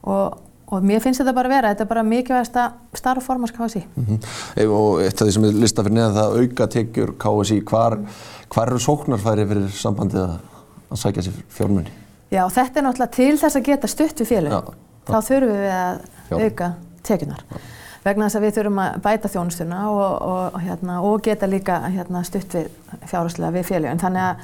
og 0.03 0.39
og 0.71 0.85
mér 0.87 1.03
finnst 1.03 1.23
þetta 1.23 1.35
bara 1.35 1.51
að 1.51 1.55
vera, 1.57 1.73
þetta 1.73 1.85
er 1.85 1.91
bara 1.91 2.05
mikilvægast 2.07 2.59
að 2.63 2.99
starf 2.99 3.27
formast 3.27 3.57
KSI. 3.57 3.83
Mm 3.97 4.07
-hmm. 4.07 4.69
Og 4.77 5.01
eitt 5.03 5.23
af 5.23 5.27
því 5.27 5.33
sem 5.33 5.45
er 5.45 5.59
listað 5.63 5.89
fyrir 5.89 5.97
neðan 5.97 6.19
það 6.19 6.37
auka 6.41 6.67
tekjur 6.67 7.15
KSI, 7.19 7.61
hvar, 7.61 7.99
hvar 8.49 8.69
eru 8.69 8.79
sóknarfæri 8.79 9.49
fyrir 9.49 9.69
sambandið 9.69 10.23
að, 10.23 10.39
að 10.91 11.03
sækja 11.03 11.23
sér 11.23 11.43
fjármunni? 11.49 11.91
Já, 12.31 12.49
þetta 12.49 12.79
er 12.79 12.85
náttúrulega 12.87 13.17
til 13.17 13.39
þess 13.39 13.57
að 13.57 13.67
geta 13.67 13.91
stutt 13.91 14.21
við 14.21 14.31
félagin. 14.31 14.75
Þá 15.11 15.19
þurfum 15.27 15.53
við 15.57 15.73
að 15.75 16.01
Já. 16.31 16.37
auka 16.45 16.73
tekjunar. 17.03 17.45
Já. 17.51 17.57
Vegna 18.05 18.29
þess 18.29 18.39
að 18.39 18.45
við 18.47 18.55
þurfum 18.57 18.79
að 18.81 19.01
bæta 19.05 19.29
þjónustuna 19.29 19.79
og, 19.91 20.23
og, 20.25 20.61
hérna, 20.63 21.01
og 21.05 21.23
geta 21.25 21.47
líka 21.51 21.81
hérna, 21.91 22.23
stutt 22.25 22.55
við 22.55 22.69
fjárháslega 23.11 23.51
við 23.59 23.67
félagin. 23.69 24.01
Þannig 24.01 24.23
að 24.23 24.37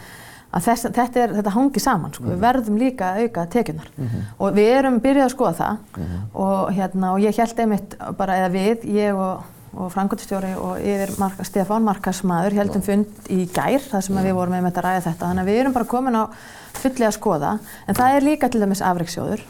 Þess, 0.56 0.86
þetta, 0.88 1.20
er, 1.20 1.32
þetta 1.36 1.52
hangi 1.52 1.80
saman, 1.82 2.12
sko. 2.14 2.22
mm 2.22 2.28
-hmm. 2.28 2.32
við 2.32 2.38
mhm. 2.38 2.46
verðum 2.46 2.78
líka 2.80 3.10
að 3.10 3.22
auka 3.22 3.46
tekjunar 3.52 3.90
mm 3.96 4.06
-hmm. 4.06 4.22
og 4.38 4.54
við 4.56 4.70
erum 4.78 5.00
byrjuð 5.00 5.24
að 5.24 5.34
skoða 5.34 5.52
það 5.58 5.76
mm 5.76 6.04
-hmm. 6.04 6.22
og, 6.32 6.72
hérna, 6.78 7.12
og 7.12 7.20
ég 7.20 7.36
held 7.36 7.60
einmitt 7.60 7.96
bara 8.16 8.36
eða 8.36 8.50
við, 8.54 8.84
ég 8.84 9.14
og, 9.14 9.42
og 9.76 9.92
Frankóttistjóri 9.92 10.54
og 10.56 10.78
yfir 10.80 11.10
Marka, 11.18 11.44
Stefán 11.44 11.84
Markasmaður 11.84 12.56
heldum 12.56 12.82
fund 12.82 13.06
í 13.28 13.44
gær 13.52 13.80
þar 13.90 14.02
sem 14.02 14.16
við 14.16 14.32
vorum 14.32 14.54
einmitt 14.54 14.78
að 14.78 14.84
ræða 14.84 15.04
þetta 15.10 15.26
þannig 15.26 15.42
að 15.42 15.50
við 15.50 15.60
erum 15.60 15.72
bara 15.72 15.84
komin 15.84 16.16
á 16.16 16.24
fulli 16.72 17.04
að 17.04 17.18
skoða 17.18 17.58
en 17.86 17.94
það 17.94 18.16
er 18.16 18.22
líka 18.22 18.48
til 18.48 18.60
dæmis 18.60 18.82
afreiksjóður 18.82 19.42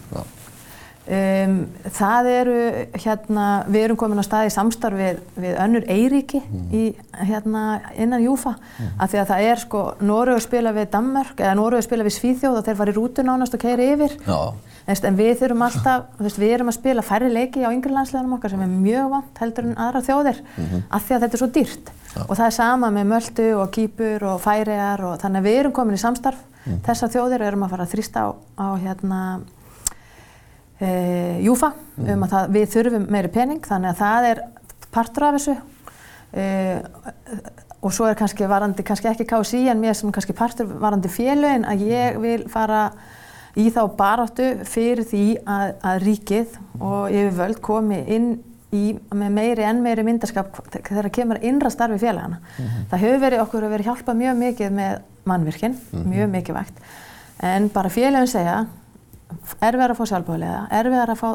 Um, 1.07 1.53
það 1.95 2.29
eru, 2.33 2.55
hérna, 2.99 3.43
við 3.71 3.85
erum 3.85 3.99
komin 4.01 4.19
á 4.19 4.27
stað 4.27 4.49
í 4.49 4.55
samstarf 4.57 4.99
við, 4.99 5.21
við 5.39 5.53
önnur 5.63 5.85
Eiríki 5.87 6.41
mm. 6.41 6.65
í, 6.75 6.81
hérna, 7.29 7.61
innan 7.95 8.25
Júfa 8.25 8.57
mm. 8.57 8.89
af 8.99 9.13
því 9.13 9.21
að 9.21 9.29
það 9.31 9.51
er 9.53 9.63
sko, 9.63 9.83
Norröður 10.03 10.43
spila 10.43 10.73
við 10.75 10.89
Danmark 10.97 11.39
eða 11.39 11.53
Norröður 11.61 11.87
spila 11.87 12.07
við 12.09 12.17
Svíþjóð 12.17 12.59
og 12.59 12.67
þeir 12.67 12.79
fara 12.81 12.95
í 12.95 12.97
rútu 12.97 13.27
nánast 13.27 13.55
og 13.55 13.63
keira 13.63 13.87
yfir 13.87 14.17
Eðst, 14.87 15.07
en 15.07 15.17
við 15.19 15.33
þurfum 15.45 15.63
alltaf, 15.67 16.11
veist, 16.19 16.43
við 16.43 16.57
erum 16.57 16.73
að 16.73 16.79
spila 16.81 17.07
færri 17.07 17.31
leiki 17.31 17.63
á 17.63 17.71
yngri 17.71 17.95
landsleganum 17.95 18.35
okkar 18.41 18.57
sem 18.57 18.67
er 18.67 18.75
mjög 18.75 19.09
vant 19.15 19.41
heldur 19.43 19.67
en 19.71 19.79
aðra 19.87 20.03
þjóðir 20.07 20.43
mm 20.43 20.67
-hmm. 20.67 20.85
af 20.91 21.07
því 21.07 21.15
að 21.15 21.25
þetta 21.25 21.35
er 21.35 21.43
svo 21.43 21.51
dýrt 21.55 21.91
Já. 22.17 22.21
og 22.27 22.35
það 22.37 22.47
er 22.47 22.55
sama 22.59 22.91
með 22.91 23.11
Möldu 23.15 23.49
og 23.63 23.71
Kýpur 23.75 24.27
og 24.33 24.41
Færiar 24.43 25.03
og 25.07 25.19
þannig 25.23 25.39
að 25.39 25.47
við 25.47 25.59
erum 25.61 25.73
komin 25.73 25.99
í 25.99 26.03
samstarf 26.03 26.39
mm. 26.67 26.79
þessar 26.87 27.11
þjóðir 27.15 27.47
erum 27.47 27.63
að 27.67 27.71
fara 27.75 27.87
að 27.87 27.93
þrýsta 27.95 28.19
á, 28.23 28.29
á 28.59 28.67
hérna 28.79 29.21
Júfa 30.81 31.73
mm. 31.73 32.09
um 32.13 32.25
að 32.27 32.33
það, 32.35 32.49
við 32.53 32.67
þurfum 32.75 33.05
meiri 33.15 33.33
pening 33.33 33.63
þannig 33.65 33.95
að 33.95 34.01
það 34.03 34.27
er 34.31 34.41
partur 34.93 35.25
af 35.25 35.37
þessu 35.39 35.55
e, 36.37 36.49
og 37.81 37.95
svo 37.97 38.09
er 38.11 38.19
kannski 38.19 38.49
varandi, 38.51 38.85
kannski 38.85 39.09
ekki 39.09 39.29
KSI 39.31 39.63
en 39.73 39.81
mér 39.81 39.97
sem 39.97 40.13
kannski 40.13 40.37
partur 40.37 40.69
varandi 40.69 41.09
félögin 41.13 41.65
að 41.69 41.87
ég 41.89 42.19
vil 42.21 42.43
fara 42.53 42.91
í 43.57 43.71
þá 43.73 43.81
baráttu 43.97 44.51
fyrir 44.69 45.07
því 45.09 45.25
að, 45.49 45.73
að 45.81 46.03
ríkið 46.05 46.61
og 46.77 47.09
yfirvöld 47.09 47.63
komi 47.65 48.03
inn 48.13 48.31
í 48.77 48.91
með 49.17 49.33
meiri 49.33 49.65
en 49.65 49.81
meiri 49.81 50.05
myndarskap 50.05 50.59
þegar 50.75 51.09
kemur 51.15 51.41
innra 51.41 51.71
starfi 51.73 51.97
félagana. 52.03 52.43
Mm 52.43 52.65
-hmm. 52.67 52.87
Það 52.91 53.05
hefur 53.07 53.21
verið 53.23 53.43
okkur 53.47 53.65
að 53.65 53.75
vera 53.77 53.87
hjálpað 53.89 54.19
mjög 54.21 54.37
mikið 54.43 54.73
með 54.77 54.99
mannvirkinn, 55.25 55.77
mm 55.77 56.03
-hmm. 56.03 56.09
mjög 56.13 56.31
mikið 56.31 56.55
vægt 56.55 56.83
en 57.43 57.69
bara 57.69 57.93
félagin 57.93 58.31
segja 58.31 58.67
erfiðar 59.61 59.93
að 59.93 59.99
fá 59.99 60.07
sjálfbóðlega, 60.13 60.63
erfiðar 60.71 61.13
að 61.13 61.21
fá 61.21 61.29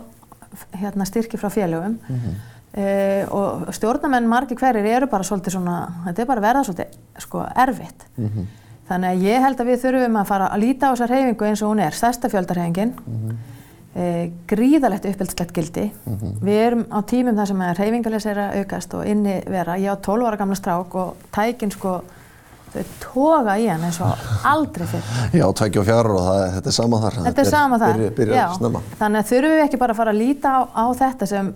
hérna, 0.75 1.05
styrki 1.07 1.37
frá 1.39 1.49
félögum 1.49 1.99
mm 2.07 2.15
-hmm. 2.15 2.39
e, 2.73 3.25
og 3.29 3.73
stjórnamenn 3.73 4.27
margi 4.27 4.55
hverjir 4.55 4.85
eru 4.85 5.07
bara 5.07 5.23
svolítið 5.23 5.51
svona, 5.51 5.77
þetta 6.05 6.21
er 6.21 6.27
bara 6.27 6.41
verða 6.41 6.63
svolítið 6.63 6.87
sko, 7.17 7.45
erfitt. 7.55 8.05
Mm 8.17 8.27
-hmm. 8.27 8.45
Þannig 8.89 9.09
að 9.09 9.23
ég 9.23 9.41
held 9.41 9.59
að 9.59 9.67
við 9.67 9.81
þurfum 9.81 10.15
að 10.15 10.27
fara 10.27 10.47
að 10.51 10.59
líta 10.59 10.87
á 10.87 10.93
þessa 10.93 11.07
reyfingu 11.07 11.45
eins 11.45 11.61
og 11.61 11.69
hún 11.69 11.79
er, 11.79 11.91
stærsta 11.91 12.29
fjöldarhefingin, 12.29 12.93
mm 13.07 13.29
-hmm. 13.29 13.35
e, 13.95 14.31
gríðalegt 14.47 15.05
uppbyldslegt 15.05 15.53
gildi. 15.53 15.91
Mhm. 16.05 16.27
Við 16.41 16.57
erum 16.67 16.85
á 16.91 16.99
tímum 17.01 17.35
þar 17.35 17.47
sem 17.47 17.61
reyfingarleis 17.61 18.25
er 18.25 18.37
að 18.37 18.57
aukast 18.57 18.93
og 18.93 19.05
inni 19.05 19.43
vera, 19.47 19.77
ég 19.77 19.91
á 19.93 19.95
12 19.95 20.27
ára 20.27 20.37
gamla 20.37 20.55
strák 20.55 20.95
og 20.95 21.15
tækin 21.31 21.71
sko 21.71 22.01
þau 22.73 22.83
toga 23.03 23.57
í 23.59 23.65
hann 23.67 23.83
eins 23.87 23.99
og 24.03 24.29
aldrei 24.47 24.85
fyrir. 24.87 25.17
Já, 25.35 25.45
tveikja 25.59 25.81
og 25.81 25.89
fjara 25.89 26.13
og 26.15 26.29
það, 26.29 26.45
þetta 26.55 26.71
er 26.71 26.77
sama 26.77 27.01
þar. 27.01 27.17
Þetta 27.25 27.43
er 27.43 27.49
sama 27.49 27.81
þar, 27.81 28.05
já. 28.31 28.45
Þannig 29.01 29.19
að 29.19 29.27
þurfum 29.33 29.57
við 29.57 29.65
ekki 29.65 29.81
bara 29.81 29.95
að 29.95 30.01
fara 30.01 30.15
að 30.15 30.21
líta 30.21 30.55
á, 30.55 30.59
á 30.71 30.85
þetta 31.01 31.29
sem 31.31 31.51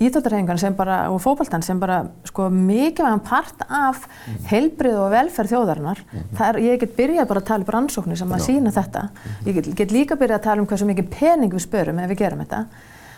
íþjóttarhengan 0.00 0.60
sem 0.60 0.76
bara, 0.76 1.00
og 1.12 1.20
fókbaltan 1.20 1.64
sem 1.64 1.80
bara 1.80 1.98
sko 2.24 2.46
mikilvægum 2.54 3.20
part 3.24 3.66
af 3.66 4.06
mm. 4.06 4.38
heilbrið 4.48 4.96
og 4.96 5.10
velferð 5.12 5.52
þjóðarinnar. 5.52 6.00
-hmm. 6.06 6.44
er, 6.46 6.60
ég 6.64 6.80
get 6.80 6.96
byrjað 6.96 7.28
bara 7.28 7.42
að 7.42 7.50
tala 7.50 7.66
um 7.66 7.72
rannsóknir 7.74 8.16
sem 8.16 8.32
að 8.32 8.46
sína 8.46 8.72
þetta. 8.72 9.02
Mhm. 9.10 9.48
Ég 9.48 9.54
get, 9.54 9.74
get 9.76 9.92
líka 9.92 10.16
byrjað 10.16 10.38
að 10.38 10.46
tala 10.48 10.62
um 10.62 10.66
hversu 10.66 10.88
mikið 10.88 11.10
pening 11.18 11.52
við 11.52 11.66
spörum 11.66 11.98
ef 11.98 12.10
við 12.10 12.22
gerum 12.24 12.40
þetta. 12.40 12.64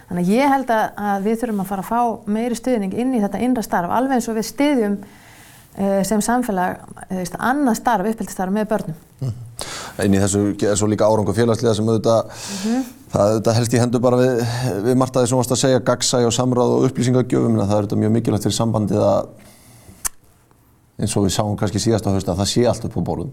Þannig 0.08 0.26
að 0.26 0.34
ég 0.34 0.50
held 0.52 0.70
að 0.74 1.22
við 1.22 1.40
þurfum 1.40 1.60
að 1.60 1.70
fara 1.70 1.82
að 1.82 1.88
fá 1.88 2.00
meiri 2.26 2.54
stuðning 2.58 2.94
inn 2.94 3.14
í 3.14 3.20
þetta 3.22 3.38
innra 3.38 3.62
starf 3.62 3.90
alveg 3.90 4.18
eins 4.18 4.28
og 4.28 4.36
við 4.36 4.48
styðjum 4.50 4.96
sem 6.04 6.20
samfélag 6.20 6.82
eh, 7.08 7.22
annað 7.38 7.78
starf, 7.78 8.08
upphildistarf 8.10 8.52
með 8.52 8.68
börnum. 8.72 8.98
Mm. 9.22 9.38
Einnig 10.02 10.24
þessu 10.24 10.42
er 10.66 10.76
svo 10.76 10.88
líka 10.90 11.06
árangu 11.08 11.32
félagslega 11.36 11.74
sem 11.78 11.88
auðvitað, 11.88 12.26
mm 12.26 12.58
-hmm. 12.64 12.90
það 13.12 13.30
auðvitað 13.30 13.56
helst 13.58 13.74
í 13.74 13.80
hendu 13.80 14.00
bara 14.00 14.18
við, 14.20 14.42
við 14.88 14.98
Martaði 15.00 15.30
sem 15.30 15.38
varst 15.38 15.54
að 15.54 15.62
segja 15.62 15.86
gagsæ 15.86 16.26
og 16.26 16.32
samráð 16.32 16.74
og 16.76 16.84
upplýsingagjöfum, 16.88 17.56
það 17.60 17.70
er 17.70 17.80
auðvitað 17.80 18.02
mjög 18.02 18.12
mikilvægt 18.16 18.48
fyrir 18.48 18.58
sambandið 18.58 19.00
að 19.06 19.26
eins 20.98 21.16
og 21.16 21.24
við 21.26 21.34
sáum 21.36 21.56
kannski 21.56 21.80
síðast 21.82 22.06
á 22.06 22.14
höst 22.14 22.28
að 22.28 22.42
það 22.42 22.52
sé 22.52 22.66
allt 22.68 22.84
upp 22.84 22.96
á 22.98 23.02
borðum. 23.02 23.32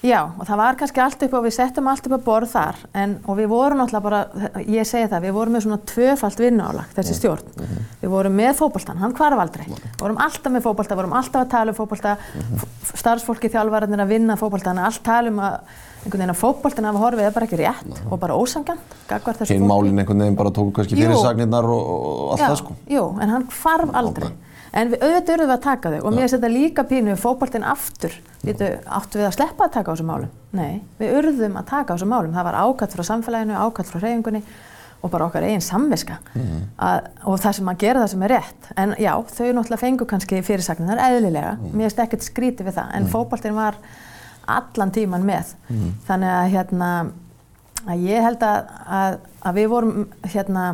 Já, 0.00 0.20
og 0.24 0.46
það 0.48 0.60
var 0.62 0.76
kannski 0.80 1.00
allt 1.04 1.22
upp 1.26 1.34
og 1.36 1.42
við 1.44 1.52
settum 1.58 1.88
allt 1.90 2.06
upp 2.08 2.14
að 2.16 2.22
borð 2.24 2.52
þar 2.54 2.78
en, 2.96 3.18
og 3.28 3.36
við 3.36 3.50
vorum 3.52 3.82
náttúrulega 3.82 4.06
bara, 4.06 4.20
ég 4.64 4.88
segi 4.88 5.10
það, 5.12 5.26
við 5.26 5.34
vorum 5.36 5.56
með 5.56 5.64
svona 5.66 5.78
tvöfalt 5.90 6.40
vinnálag 6.40 6.94
þessi 6.96 7.16
stjórn. 7.18 7.50
Mm 7.50 7.66
-hmm. 7.66 7.90
Við 8.00 8.14
vorum 8.14 8.38
með 8.40 8.52
fókbaltan, 8.62 9.02
hann 9.02 9.12
hvarf 9.18 9.42
aldrei. 9.44 9.66
Við 9.68 10.00
vorum 10.00 10.22
alltaf 10.24 10.52
með 10.52 10.64
fókbalta, 10.64 10.96
vorum 10.96 11.12
alltaf 11.12 11.44
að 11.44 11.50
tala 11.50 11.70
um 11.70 11.76
fókbalta, 11.76 12.16
mm 12.16 12.40
-hmm. 12.40 12.96
starfsfólki 12.96 13.52
þjálfvarðin 13.52 14.00
að 14.00 14.08
vinna 14.08 14.36
fókbaltana, 14.36 14.86
allt 14.86 15.02
tala 15.04 15.28
um 15.28 15.38
að 15.38 15.60
einhvern 16.00 16.20
veginn 16.20 16.34
að 16.34 16.40
fókbaltin 16.40 16.86
af 16.88 16.94
að 16.94 17.02
horfið 17.04 17.26
er 17.26 17.32
bara 17.32 17.46
ekki 17.46 17.58
rétt 17.60 18.04
og 18.10 18.20
bara 18.20 18.34
ósangant. 18.34 18.80
Hinn 19.48 19.66
málinn 19.68 19.98
einhvern 19.98 20.18
veginn 20.18 20.36
bara 20.36 20.50
tóku 20.50 20.72
kannski 20.72 20.96
fyrirsagnirnar 20.96 21.64
og, 21.64 21.82
og 21.90 22.30
allt 22.32 22.40
Já, 22.40 22.46
það 22.48 22.56
sko. 22.56 22.76
Jú, 22.88 23.04
en 23.20 23.28
hann 23.28 23.44
hvarf 23.52 23.90
aldrei. 23.92 24.30
Okay. 24.30 24.49
En 24.72 24.90
við 24.92 25.02
auðvitað 25.02 25.34
erum 25.34 25.48
við 25.48 25.54
að 25.56 25.62
taka 25.64 25.92
þau 25.92 26.00
og 26.00 26.12
mér 26.14 26.24
finnst 26.24 26.36
þetta 26.36 26.50
líka 26.54 26.84
pínu 26.86 27.14
fókbaltinn 27.18 27.66
aftur. 27.66 28.12
Vitu, 28.46 28.68
áttu 28.86 29.18
við 29.20 29.26
að 29.26 29.36
sleppa 29.36 29.66
að 29.66 29.72
taka 29.76 29.90
á 29.90 29.92
þessum 29.94 30.10
málum? 30.12 30.34
Nei, 30.56 30.82
við 31.00 31.16
urðum 31.18 31.56
að 31.58 31.70
taka 31.72 31.92
á 31.92 31.94
þessum 31.96 32.12
málum. 32.14 32.34
Það 32.36 32.46
var 32.48 32.58
ákvæmt 32.60 32.94
frá 32.96 33.06
samfélaginu, 33.08 33.56
ákvæmt 33.58 33.90
frá 33.90 33.98
hreyfingunni 34.04 34.42
og 35.00 35.10
bara 35.10 35.26
okkar 35.30 35.46
eigin 35.48 35.64
samviska 35.64 36.18
mm 36.34 36.58
að, 36.76 37.08
og 37.24 37.38
það 37.40 37.56
sem 37.56 37.70
að 37.72 37.80
gera 37.80 38.02
það 38.02 38.12
sem 38.12 38.22
er 38.26 38.32
rétt. 38.34 38.68
En 38.76 38.94
já, 39.00 39.10
þau 39.16 39.48
náttúrulega 39.56 39.80
fengu 39.80 40.06
kannski 40.08 40.42
fyrirsagnar 40.44 41.02
eðlilega. 41.06 41.56
Mm. 41.56 41.74
Mér 41.74 41.88
finnst 41.88 42.04
ekkert 42.04 42.26
skrítið 42.26 42.70
við 42.70 42.78
það. 42.78 42.94
En 42.94 43.06
mm 43.06 43.12
fókbaltinn 43.14 43.56
var 43.58 43.80
allan 44.50 44.92
tíman 44.92 45.26
með. 45.26 45.54
Mhm. 45.68 45.90
Þannig 46.08 46.30
að, 46.36 46.46
hérna, 46.54 46.90
að 47.86 48.06
ég 48.06 48.24
held 48.24 48.42
að, 48.44 48.72
að, 49.00 49.18
að 49.46 49.60
við 49.60 49.68
vorum 49.74 50.08
hérna 50.22 50.64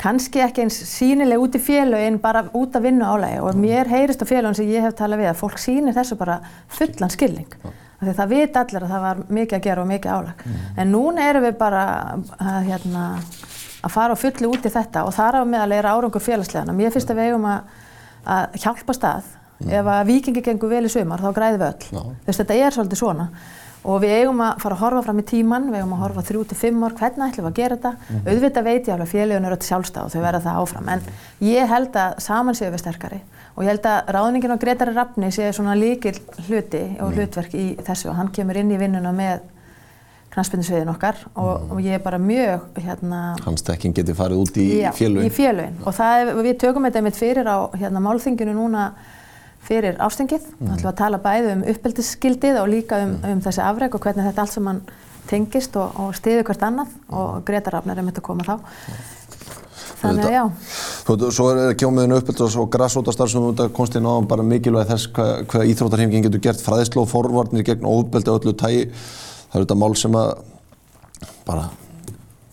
kannski 0.00 0.42
ekki 0.44 0.64
eins 0.66 0.76
sínileg 0.90 1.40
út 1.40 1.56
í 1.56 1.62
félagin 1.62 2.18
bara 2.20 2.44
út 2.56 2.76
að 2.76 2.88
vinna 2.90 3.14
álægi 3.14 3.40
og 3.40 3.58
mér 3.60 3.88
heyrist 3.88 4.22
á 4.22 4.26
félagin 4.28 4.58
sem 4.58 4.68
ég 4.68 4.84
hef 4.84 4.96
talað 4.98 5.22
við 5.22 5.30
að 5.30 5.40
fólk 5.40 5.60
sýnir 5.60 5.96
þessu 5.96 6.18
bara 6.20 6.38
fullan 6.68 7.12
skilning. 7.12 7.56
Af 7.96 8.04
því 8.04 8.14
það 8.18 8.32
vit 8.34 8.58
allir 8.60 8.84
að 8.84 8.92
það 8.92 9.04
var 9.06 9.22
mikið 9.38 9.56
að 9.56 9.64
gera 9.64 9.82
og 9.82 9.88
mikið 9.88 10.12
álæg 10.12 10.42
mm. 10.44 10.64
en 10.82 10.92
núna 10.92 11.28
erum 11.30 11.46
við 11.46 11.56
bara 11.56 11.84
að, 12.36 12.58
hérna, 12.68 13.04
að 13.80 13.94
fara 13.94 14.18
fulli 14.20 14.50
út 14.50 14.68
í 14.68 14.72
þetta. 14.74 15.06
Og 15.08 15.16
þar 15.16 15.40
á 15.40 15.42
meðal 15.48 15.78
er 15.78 15.88
árangur 15.88 16.24
félagslegana 16.24 16.76
mér 16.76 16.92
finnst 16.92 17.12
að 17.12 17.22
við 17.22 17.30
eigum 17.30 17.48
að, 17.48 17.70
að 18.36 18.58
hjálpa 18.66 18.98
stað 18.98 19.30
mm. 19.32 19.70
ef 19.80 19.92
að 19.94 20.10
vikingi 20.12 20.44
gengur 20.44 20.74
vel 20.76 20.84
í 20.84 20.92
sumar 20.92 21.24
þá 21.24 21.30
græði 21.40 21.62
við 21.62 21.70
öll. 21.70 21.94
No. 21.96 22.04
þess 22.26 22.36
að 22.36 22.42
þetta 22.44 22.60
er 22.66 22.76
svolítið 22.76 23.00
svona 23.00 23.30
og 23.86 24.02
við 24.02 24.14
eigum 24.18 24.42
að 24.42 24.60
fara 24.64 24.76
að 24.76 24.82
horfa 24.82 25.02
fram 25.06 25.22
í 25.22 25.24
tíman, 25.30 25.70
við 25.70 25.80
eigum 25.80 25.94
að 25.96 26.02
horfa 26.04 26.24
þrjú 26.28 26.42
til 26.50 26.58
fimm 26.58 26.84
ár, 26.84 26.96
hvernig 26.98 27.30
ætlum 27.30 27.46
við 27.46 27.50
að 27.52 27.58
gera 27.60 27.76
þetta? 27.76 27.92
Mm 27.96 28.16
-hmm. 28.16 28.28
Auðvitað 28.30 28.68
veit 28.68 28.88
ég 28.88 28.94
alveg 28.94 29.06
að 29.06 29.14
félagun 29.14 29.48
eru 29.48 29.56
öll 29.56 29.68
sjálfstæð 29.68 30.04
og 30.04 30.12
þau 30.12 30.22
verða 30.26 30.44
það 30.46 30.60
áfram, 30.62 30.88
en 30.88 31.00
ég 31.40 31.68
held 31.68 31.96
að 31.96 32.20
saman 32.20 32.54
séu 32.54 32.70
við 32.70 32.82
sterkari 32.82 33.20
og 33.56 33.64
ég 33.64 33.68
held 33.68 33.86
að 33.86 34.08
ráðningin 34.12 34.52
á 34.52 34.62
Gretari 34.62 34.92
Rappni 34.92 35.30
séu 35.32 35.52
svona 35.52 35.74
líkil 35.74 36.18
hluti 36.48 36.96
og 37.00 37.10
mhm. 37.10 37.14
hlutverk 37.16 37.54
í 37.54 37.76
þessu 37.76 38.08
og 38.10 38.16
hann 38.16 38.28
kemur 38.28 38.56
inn 38.56 38.70
í 38.70 38.78
vinnuna 38.78 39.12
með 39.12 39.40
knastbyrnusviðin 40.36 40.92
okkar 40.92 41.16
og, 41.34 41.62
Mm. 41.62 41.70
og 41.72 41.78
ég 41.80 41.94
er 41.94 41.98
bara 41.98 42.18
mjög 42.18 42.60
hérna, 42.76 43.36
Hans 43.44 43.62
tekking 43.62 43.94
getur 43.94 44.14
farið 44.14 44.42
út 44.42 44.56
í 44.56 44.82
Já, 44.82 44.92
félögin. 44.92 45.26
í 45.26 45.30
félögin 45.30 45.76
og 45.86 45.94
það 45.94 46.32
við 46.42 46.58
tökum 46.58 46.84
þetta 46.84 47.00
einmitt 47.00 47.16
fyrir 47.16 47.46
á 47.48 47.58
hérna, 47.72 48.00
málþinginu 48.04 48.52
núna 48.52 48.92
fyrir 49.66 49.98
ástingið. 50.02 50.46
Mm. 50.46 50.68
Það 50.68 50.76
ætlum 50.76 50.92
að 50.92 51.00
tala 51.02 51.18
bæði 51.26 51.52
um 51.56 51.66
uppeldisskildið 51.72 52.60
og 52.62 52.70
líka 52.72 53.02
um, 53.04 53.18
um 53.32 53.42
þessi 53.44 53.64
afreg 53.66 53.98
og 53.98 54.06
hvernig 54.06 54.28
þetta 54.28 54.46
allt 54.46 54.56
saman 54.56 54.80
tengist 55.26 55.76
og, 55.76 56.00
og 56.00 56.14
stiður 56.16 56.46
hvert 56.46 56.64
annað 56.66 56.96
og 57.10 57.44
Greta 57.46 57.74
Rafnar 57.74 57.98
er 57.98 58.06
mitt 58.06 58.18
að 58.20 58.26
koma 58.28 58.46
þá. 58.46 58.56
Þannig 59.96 60.26
að 60.28 60.34
já, 60.34 60.42
Þú 61.06 61.28
svo 61.32 61.46
er 61.54 61.76
kjómiðinu 61.78 62.18
uppbyldast 62.20 62.58
og 62.60 62.68
grassótastarf 62.74 63.32
sem 63.32 63.40
þú 63.42 63.52
veit 63.52 63.62
að 63.64 63.72
konstið 63.78 64.04
náðan 64.04 64.28
bara 64.28 64.44
mikilvæg 64.46 64.90
þess 64.90 65.08
hvað, 65.16 65.32
hvað 65.50 65.70
íþróttarhefingin 65.72 66.26
getur 66.26 66.42
gert 66.44 66.62
fræðslu 66.62 67.02
og 67.02 67.08
forvarnir 67.10 67.64
gegn 67.66 67.88
og 67.88 68.12
öllu 68.12 68.52
tægi. 68.52 68.90
Það 69.46 69.56
er 69.56 69.64
þetta 69.64 69.78
mál 69.80 69.96
sem 69.96 70.18
að 70.20 70.30
bara 71.46 71.68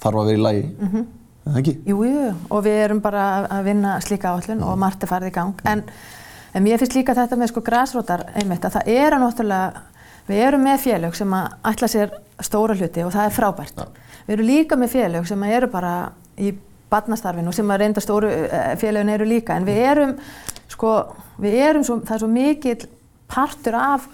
þarf 0.03 0.21
að 0.21 0.29
vera 0.29 0.37
í 0.37 0.43
lægi, 0.43 0.63
mm 0.63 0.89
-hmm. 0.93 1.05
ekki? 1.59 1.73
jú, 1.89 2.03
jú, 2.07 2.33
og 2.49 2.63
við 2.63 2.77
erum 2.85 3.01
bara 3.01 3.23
að- 3.37 3.47
að 3.57 3.63
vinna 3.63 3.99
slíka 4.01 4.33
áallun 4.33 4.63
og 4.63 4.77
margt 4.77 5.03
er 5.03 5.07
farið 5.07 5.27
í 5.31 5.35
gang. 5.35 5.53
En, 5.65 5.83
en 6.53 6.63
mér 6.63 6.81
finnst 6.81 6.95
líka 6.97 7.15
þetta 7.17 7.39
með 7.39 7.51
sko 7.51 7.63
græsrótar 7.65 8.27
einmitt 8.39 8.65
að 8.65 8.77
það 8.77 8.91
eru 8.93 9.19
náttúrulega, 9.23 9.83
við 10.27 10.43
erum 10.47 10.63
með 10.67 10.83
félög 10.85 11.17
sem 11.17 11.33
að 11.37 11.55
ætla 11.71 11.89
sér 11.91 12.13
stóra 12.43 12.77
hluti 12.77 13.03
og 13.03 13.11
það 13.13 13.27
er 13.27 13.35
frábært. 13.35 13.81
Já. 13.81 14.13
Við 14.27 14.35
erum 14.37 14.47
líka 14.47 14.79
með 14.79 14.93
félög 14.93 15.27
sem 15.27 15.43
eru 15.49 15.69
bara 15.71 15.93
í 16.39 16.53
barnastarfinu 16.93 17.51
og 17.51 17.57
sem 17.57 17.71
að 17.73 17.83
reynda 17.83 18.03
stóru 18.03 18.31
eh, 18.31 18.73
félögin 18.79 19.13
eru 19.15 19.27
líka 19.27 19.57
en 19.57 19.67
við 19.67 19.81
erum 19.83 20.17
sko, 20.71 20.93
við 21.41 21.59
erum 21.67 21.85
svo, 21.85 21.99
það 22.05 22.15
er 22.15 22.23
svo 22.23 22.31
mikill 22.31 22.89
partur 23.33 23.77
af 23.79 24.07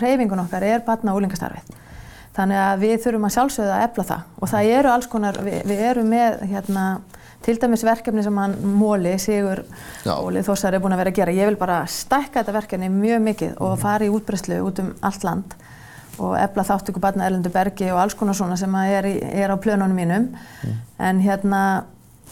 reyfingun 0.00 0.42
okkar 0.44 0.64
er 0.66 0.84
barna 0.86 1.12
og 1.12 1.20
úlingastarfið. 1.20 1.80
Þannig 2.34 2.58
að 2.58 2.80
við 2.82 2.94
þurfum 3.04 3.26
að 3.28 3.34
sjálfsögða 3.36 3.74
að 3.76 3.84
efla 3.88 4.04
það 4.08 4.40
og 4.40 4.50
það 4.50 4.70
eru 4.78 4.90
alls 4.90 5.10
konar, 5.10 5.36
við, 5.46 5.60
við 5.70 5.82
erum 5.90 6.08
með 6.10 6.40
hérna, 6.50 6.86
til 7.44 7.58
dæmis 7.60 7.84
verkefni 7.84 8.22
sem 8.24 8.38
hann 8.40 8.56
Móli, 8.78 9.14
Sigur 9.20 9.64
Já. 10.04 10.14
Óli 10.16 10.42
Þórsar 10.44 10.76
er 10.76 10.82
búin 10.82 10.94
að 10.96 11.02
vera 11.02 11.12
að 11.12 11.18
gera. 11.18 11.36
Ég 11.36 11.50
vil 11.50 11.60
bara 11.60 11.82
stækka 11.90 12.40
þetta 12.40 12.56
verkefni 12.56 12.90
mjög 12.92 13.24
mikið 13.28 13.56
og 13.64 13.78
fara 13.82 14.06
í 14.06 14.12
útbreyslu 14.12 14.60
út 14.64 14.80
um 14.82 14.92
allt 15.04 15.26
land 15.26 15.56
og 16.22 16.36
efla 16.38 16.62
þáttöku 16.64 17.02
barna 17.02 17.26
Erlendu 17.26 17.50
Bergi 17.50 17.90
og 17.90 17.98
alls 18.00 18.14
konar 18.14 18.36
svona 18.38 18.56
sem 18.56 18.74
er, 18.84 19.08
í, 19.10 19.16
er 19.18 19.50
á 19.50 19.56
plönunum 19.58 19.96
mínum. 19.98 20.28
En 20.98 21.20
hérna, 21.20 21.84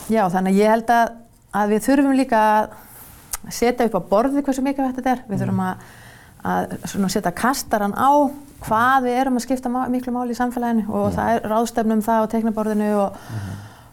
já 0.08 0.22
þannig 0.30 0.54
að 0.54 0.60
ég 0.62 0.70
held 0.70 0.92
að, 0.94 1.16
að 1.60 1.74
við 1.74 1.84
þurfum 1.88 2.16
líka 2.16 2.44
að 2.46 3.50
setja 3.50 3.88
upp 3.88 3.98
á 3.98 4.02
borði 4.12 4.44
hversu 4.46 4.62
mikilvægt 4.62 5.00
þetta 5.00 5.16
er. 5.16 5.24
Við 5.28 5.42
þurfum 5.42 5.64
að, 5.66 5.84
að 6.54 7.10
setja 7.10 7.34
kastaran 7.42 7.96
á 7.98 8.30
hvað 8.62 9.08
við 9.08 9.18
erum 9.18 9.36
að 9.40 9.44
skipta 9.48 9.72
miklu 9.90 10.14
máli 10.14 10.36
í 10.36 10.38
samfélaginu 10.38 10.86
og 10.94 11.10
það 11.16 11.34
er 11.34 11.50
ráðstefnum 11.50 12.02
það 12.06 12.22
á 12.22 12.30
teiknaborðinu 12.36 12.90
og, 13.00 13.18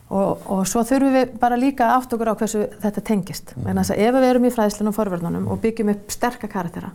og, 0.09 0.49
og 0.49 0.65
svo 0.69 0.83
þurfum 0.87 1.15
við 1.15 1.37
bara 1.41 1.59
líka 1.59 1.87
að 1.87 1.99
átt 1.99 2.17
okkur 2.17 2.33
á 2.33 2.39
hversu 2.39 2.65
þetta 2.81 3.05
tengist. 3.05 3.53
Mm. 3.59 3.79
Ef 3.83 4.17
við 4.17 4.27
erum 4.31 4.49
í 4.49 4.53
fræðslunum 4.55 4.91
og 4.93 4.97
forverðunum 4.97 5.47
og 5.53 5.61
byggjum 5.63 5.93
upp 5.93 6.11
sterka 6.13 6.49
karaktera, 6.51 6.91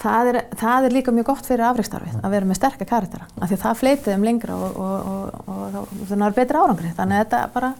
það, 0.00 0.30
er, 0.32 0.40
það 0.60 0.88
er 0.88 0.96
líka 0.96 1.14
mjög 1.14 1.28
gott 1.32 1.50
fyrir 1.50 1.66
afreikstarfið 1.66 2.22
að 2.22 2.36
vera 2.36 2.48
með 2.48 2.60
sterka 2.60 2.88
karaktera. 2.88 3.28
Af 3.40 3.50
því 3.50 3.58
að 3.58 3.64
það 3.66 3.82
fleitið 3.82 4.10
þeim 4.12 4.26
lengra 4.30 4.56
og, 4.56 4.80
og, 4.86 4.96
og, 5.10 5.76
og 5.76 5.94
þá 6.06 6.12
það 6.14 6.26
er 6.30 6.40
betri 6.40 6.62
árangri. 6.62 6.94
Þannig 6.96 7.18
að 7.18 7.24
þetta 7.24 7.44
bara, 7.56 7.72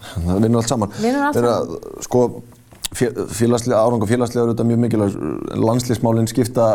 Það 0.14 0.40
vinnur 0.44 0.62
allt 0.62 0.70
saman. 0.70 0.96
Vinnur 1.00 1.26
allt 1.26 1.38
Þeirra, 1.38 1.56
Sko, 2.06 2.22
fé- 2.94 3.12
félagslega, 3.30 3.78
árangur 3.84 4.08
félagslega 4.10 4.42
er 4.44 4.50
auðvitað 4.50 4.68
mjög 4.70 4.80
mikilvæg. 4.84 5.16
Landslýsmálinn 5.64 6.28
skipta 6.30 6.66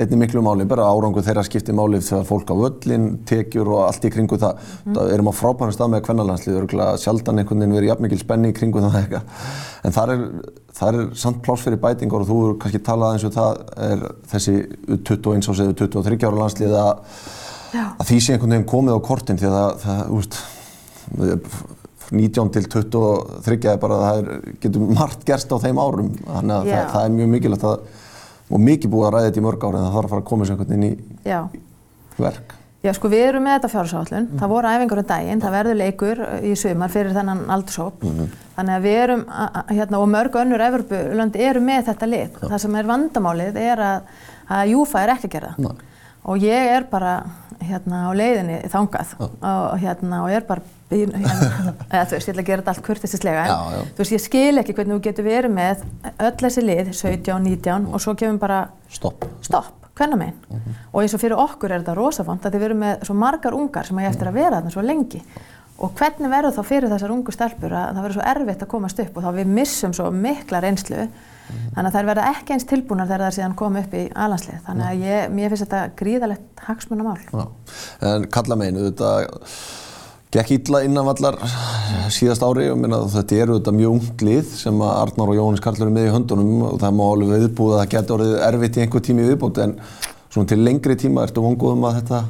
einni 0.00 0.18
miklu 0.20 0.42
máli, 0.44 0.66
bara 0.68 0.86
árangur 0.90 1.24
þeirra 1.24 1.44
skiptir 1.46 1.76
máli 1.76 2.00
þegar 2.04 2.26
fólk 2.28 2.50
á 2.52 2.56
völlin, 2.58 3.06
tekjur 3.28 3.70
og 3.74 3.84
allt 3.86 4.04
í 4.04 4.10
kringu 4.14 4.38
það. 4.40 4.58
Mm. 4.84 4.98
Það 4.98 5.12
erum 5.14 5.30
á 5.30 5.34
frábærum 5.38 5.74
stað 5.76 5.92
með 5.94 6.04
kvennalandslið, 6.08 6.58
örgulega 6.62 6.98
sjaldan 7.04 7.40
einhvern 7.42 7.64
veginn 7.64 7.78
verið 7.78 7.92
jafn 7.92 8.06
mikil 8.08 8.20
spenni 8.20 8.52
í 8.52 8.56
kringu 8.58 8.82
það 8.84 8.98
eitthvað. 9.00 9.46
En 9.84 9.96
þar 9.96 10.14
er, 10.16 10.26
þar 10.80 11.00
er 11.00 11.08
samt 11.24 11.40
pláss 11.44 11.64
fyrir 11.66 11.80
bætingar 11.82 12.24
og 12.24 12.28
þú 12.28 12.40
hefur 12.42 12.58
kannski 12.64 12.82
talað 12.84 13.16
eins 13.16 13.26
og 13.28 13.34
það 13.36 13.62
er 13.88 14.04
þessi 14.32 14.56
21 15.04 15.48
ás 15.48 15.64
eða 15.64 15.78
23 15.80 16.28
ára 16.28 16.40
landslið 16.42 16.76
að, 16.80 16.92
að 17.84 18.04
því 18.10 18.20
sé 18.24 18.34
einhvern 18.36 18.54
veginn 18.56 18.68
komið 18.74 18.98
á 18.98 19.00
kortin 19.08 19.40
því 19.40 19.48
að 19.50 19.56
það, 19.58 19.72
það 19.84 20.12
úst, 20.18 20.38
19 22.10 22.50
til 22.56 22.66
23 22.68 23.70
er 23.72 23.78
bara 23.82 24.00
það 24.02 24.18
er, 24.22 24.56
getur 24.62 24.88
margt 24.98 25.24
gerst 25.28 25.52
á 25.52 25.56
þeim 25.62 25.80
árum 25.80 26.10
þannig 26.24 26.56
að 26.56 26.68
það, 26.72 26.90
það 26.92 27.04
er 27.04 27.14
mjög 27.18 27.30
mikilvægt 27.36 27.68
að 27.70 27.86
og 28.54 28.60
mikið 28.60 28.90
búið 28.92 29.06
að 29.08 29.14
ræða 29.14 29.28
þetta 29.30 29.40
í 29.40 29.44
mörg 29.46 29.64
ári 29.64 29.78
en 29.78 29.86
það 29.86 29.94
þarf 29.94 30.04
að 30.04 30.12
fara 30.12 30.22
að 30.22 30.28
koma 30.28 30.44
sér 30.44 30.54
einhvern 30.54 30.74
veginn 30.74 30.84
í 30.84 31.30
já. 31.30 31.40
verk. 32.18 32.52
Já, 32.84 32.90
sko 32.92 33.08
við 33.08 33.22
erum 33.30 33.46
með 33.46 33.54
þetta 33.56 33.68
fjársáallun, 33.72 34.26
það 34.36 34.50
voru 34.52 34.68
æfingur 34.74 35.00
um 35.00 35.06
daginn, 35.08 35.40
það 35.40 35.54
verður 35.56 35.78
leikur 35.80 36.18
í 36.44 36.50
sumar 36.60 36.92
fyrir 36.92 37.14
þennan 37.16 37.38
aldurshóp. 37.54 38.02
Þannig 38.58 38.74
að 38.74 38.84
við 38.84 38.96
erum, 39.06 39.22
a- 39.32 39.46
a- 39.48 39.64
hérna, 39.70 40.00
og 40.04 40.10
mörg 40.12 40.36
önnur 40.36 40.64
Evropulönd 40.66 41.38
eru 41.40 41.62
með 41.64 41.86
þetta 41.88 42.10
lið. 42.10 42.36
Það 42.42 42.58
sem 42.66 42.76
er 42.76 42.90
vandamálið 42.92 43.56
er 43.62 43.82
að, 43.86 44.12
að 44.58 44.72
Júfa 44.74 45.00
er 45.00 45.14
ekki 45.14 45.30
að 45.30 45.34
gera. 45.38 45.54
Nei. 45.64 45.72
Og 46.28 46.44
ég 46.44 46.70
er 46.76 46.84
bara 46.92 47.14
hérna 47.64 48.04
á 48.04 48.10
leiðinni 48.12 48.60
þangað 48.68 49.16
og 49.24 49.80
hérna 49.80 50.20
og 50.26 50.36
er 50.36 50.44
bara, 50.44 50.60
hérna, 50.90 51.20
eða 51.90 52.04
þú 52.10 52.16
veist, 52.16 52.28
ég 52.28 52.34
ætla 52.34 52.42
að 52.44 52.50
gera 52.50 52.62
þetta 52.62 52.74
allt 52.74 52.84
kurtisislega, 52.86 53.44
en 53.46 53.88
þú 53.94 54.02
veist, 54.04 54.12
ég 54.14 54.22
skil 54.24 54.60
ekki 54.62 54.74
hvernig 54.76 54.98
þú 54.98 55.04
getur 55.08 55.26
verið 55.28 55.54
með 55.56 55.86
öll 56.18 56.34
þessi 56.44 56.64
lið, 56.66 56.92
17, 56.92 57.40
19 57.48 57.88
og 57.94 58.04
svo 58.04 58.14
kemur 58.20 58.38
bara 58.42 58.60
Stopp. 58.94 59.24
stopp, 59.42 59.88
hvenna 59.98 60.16
megin. 60.20 60.62
Og 60.92 61.02
eins 61.02 61.14
og 61.16 61.20
fyrir 61.24 61.38
okkur 61.40 61.72
er 61.72 61.82
þetta 61.82 61.96
rosafont 61.98 62.46
að 62.46 62.58
við 62.58 62.68
erum 62.68 62.84
með 62.84 63.04
svo 63.08 63.14
margar 63.18 63.56
ungar 63.58 63.86
sem 63.88 63.98
að 63.98 64.06
ég 64.08 64.14
eftir 64.14 64.30
að 64.30 64.38
vera 64.40 64.56
þarna 64.60 64.74
svo 64.76 64.84
lengi. 64.86 65.22
Og 65.82 65.90
hvernig 65.98 66.30
verður 66.30 66.52
þá 66.54 66.62
fyrir 66.68 66.92
þessar 66.92 67.10
ungu 67.10 67.32
stelpur 67.34 67.72
að 67.74 67.88
það 67.96 68.04
verður 68.04 68.14
svo 68.20 68.26
erfitt 68.30 68.60
að 68.62 68.68
komast 68.70 69.00
upp 69.02 69.16
og 69.18 69.24
þá 69.24 69.30
við 69.40 69.48
missum 69.56 69.92
svo 69.96 70.10
mikla 70.14 70.60
reynslu. 70.62 71.08
Þannig 71.74 71.88
að 71.88 71.96
þær 71.96 72.06
verða 72.12 72.28
ekki 72.30 72.54
eins 72.54 72.66
tilbúnar 72.70 73.08
þegar 73.10 73.24
þær 73.26 73.34
síðan 73.36 73.56
koma 73.58 73.82
upp 73.82 73.96
í 73.98 74.04
alanslið. 74.14 74.60
Þannig 74.68 74.86
að 74.86 75.02
ég, 75.02 75.32
mér 75.34 75.50
finnst 75.50 75.64
þetta 75.66 75.80
gríðalegt 75.98 76.62
hagsmunamál. 76.68 77.18
Gekk 80.34 80.54
illa 80.58 80.82
innanvallar 80.86 81.38
síðast 82.12 82.44
ári. 82.44 82.68
Og 82.72 82.78
minna, 82.80 83.02
þetta 83.10 83.40
eru 83.44 83.58
þetta 83.58 83.74
mjög 83.78 83.98
ungt 83.98 84.24
lið 84.26 84.54
sem 84.60 84.84
að 84.84 84.94
Arnar 85.02 85.32
og 85.32 85.38
Jóhannes 85.40 85.64
Karl 85.64 85.82
eru 85.82 85.94
með 85.94 86.08
í 86.08 86.14
höndunum 86.14 86.64
og 86.70 86.78
það 86.82 86.96
má 87.00 87.04
alveg 87.08 87.34
viðbúið 87.34 87.74
að 87.74 87.82
það 87.82 87.92
getur 87.96 88.16
orðið 88.18 88.38
erfitt 88.48 88.78
í 88.78 88.84
einhver 88.84 89.04
tími 89.08 89.24
í 89.24 89.28
viðbútt 89.32 89.60
en 89.64 89.76
svona 90.28 90.50
til 90.50 90.64
lengri 90.64 90.98
tíma 90.98 91.28
ertu 91.28 91.44
vonguðum 91.44 91.86
að 91.88 92.00
þetta 92.00 92.24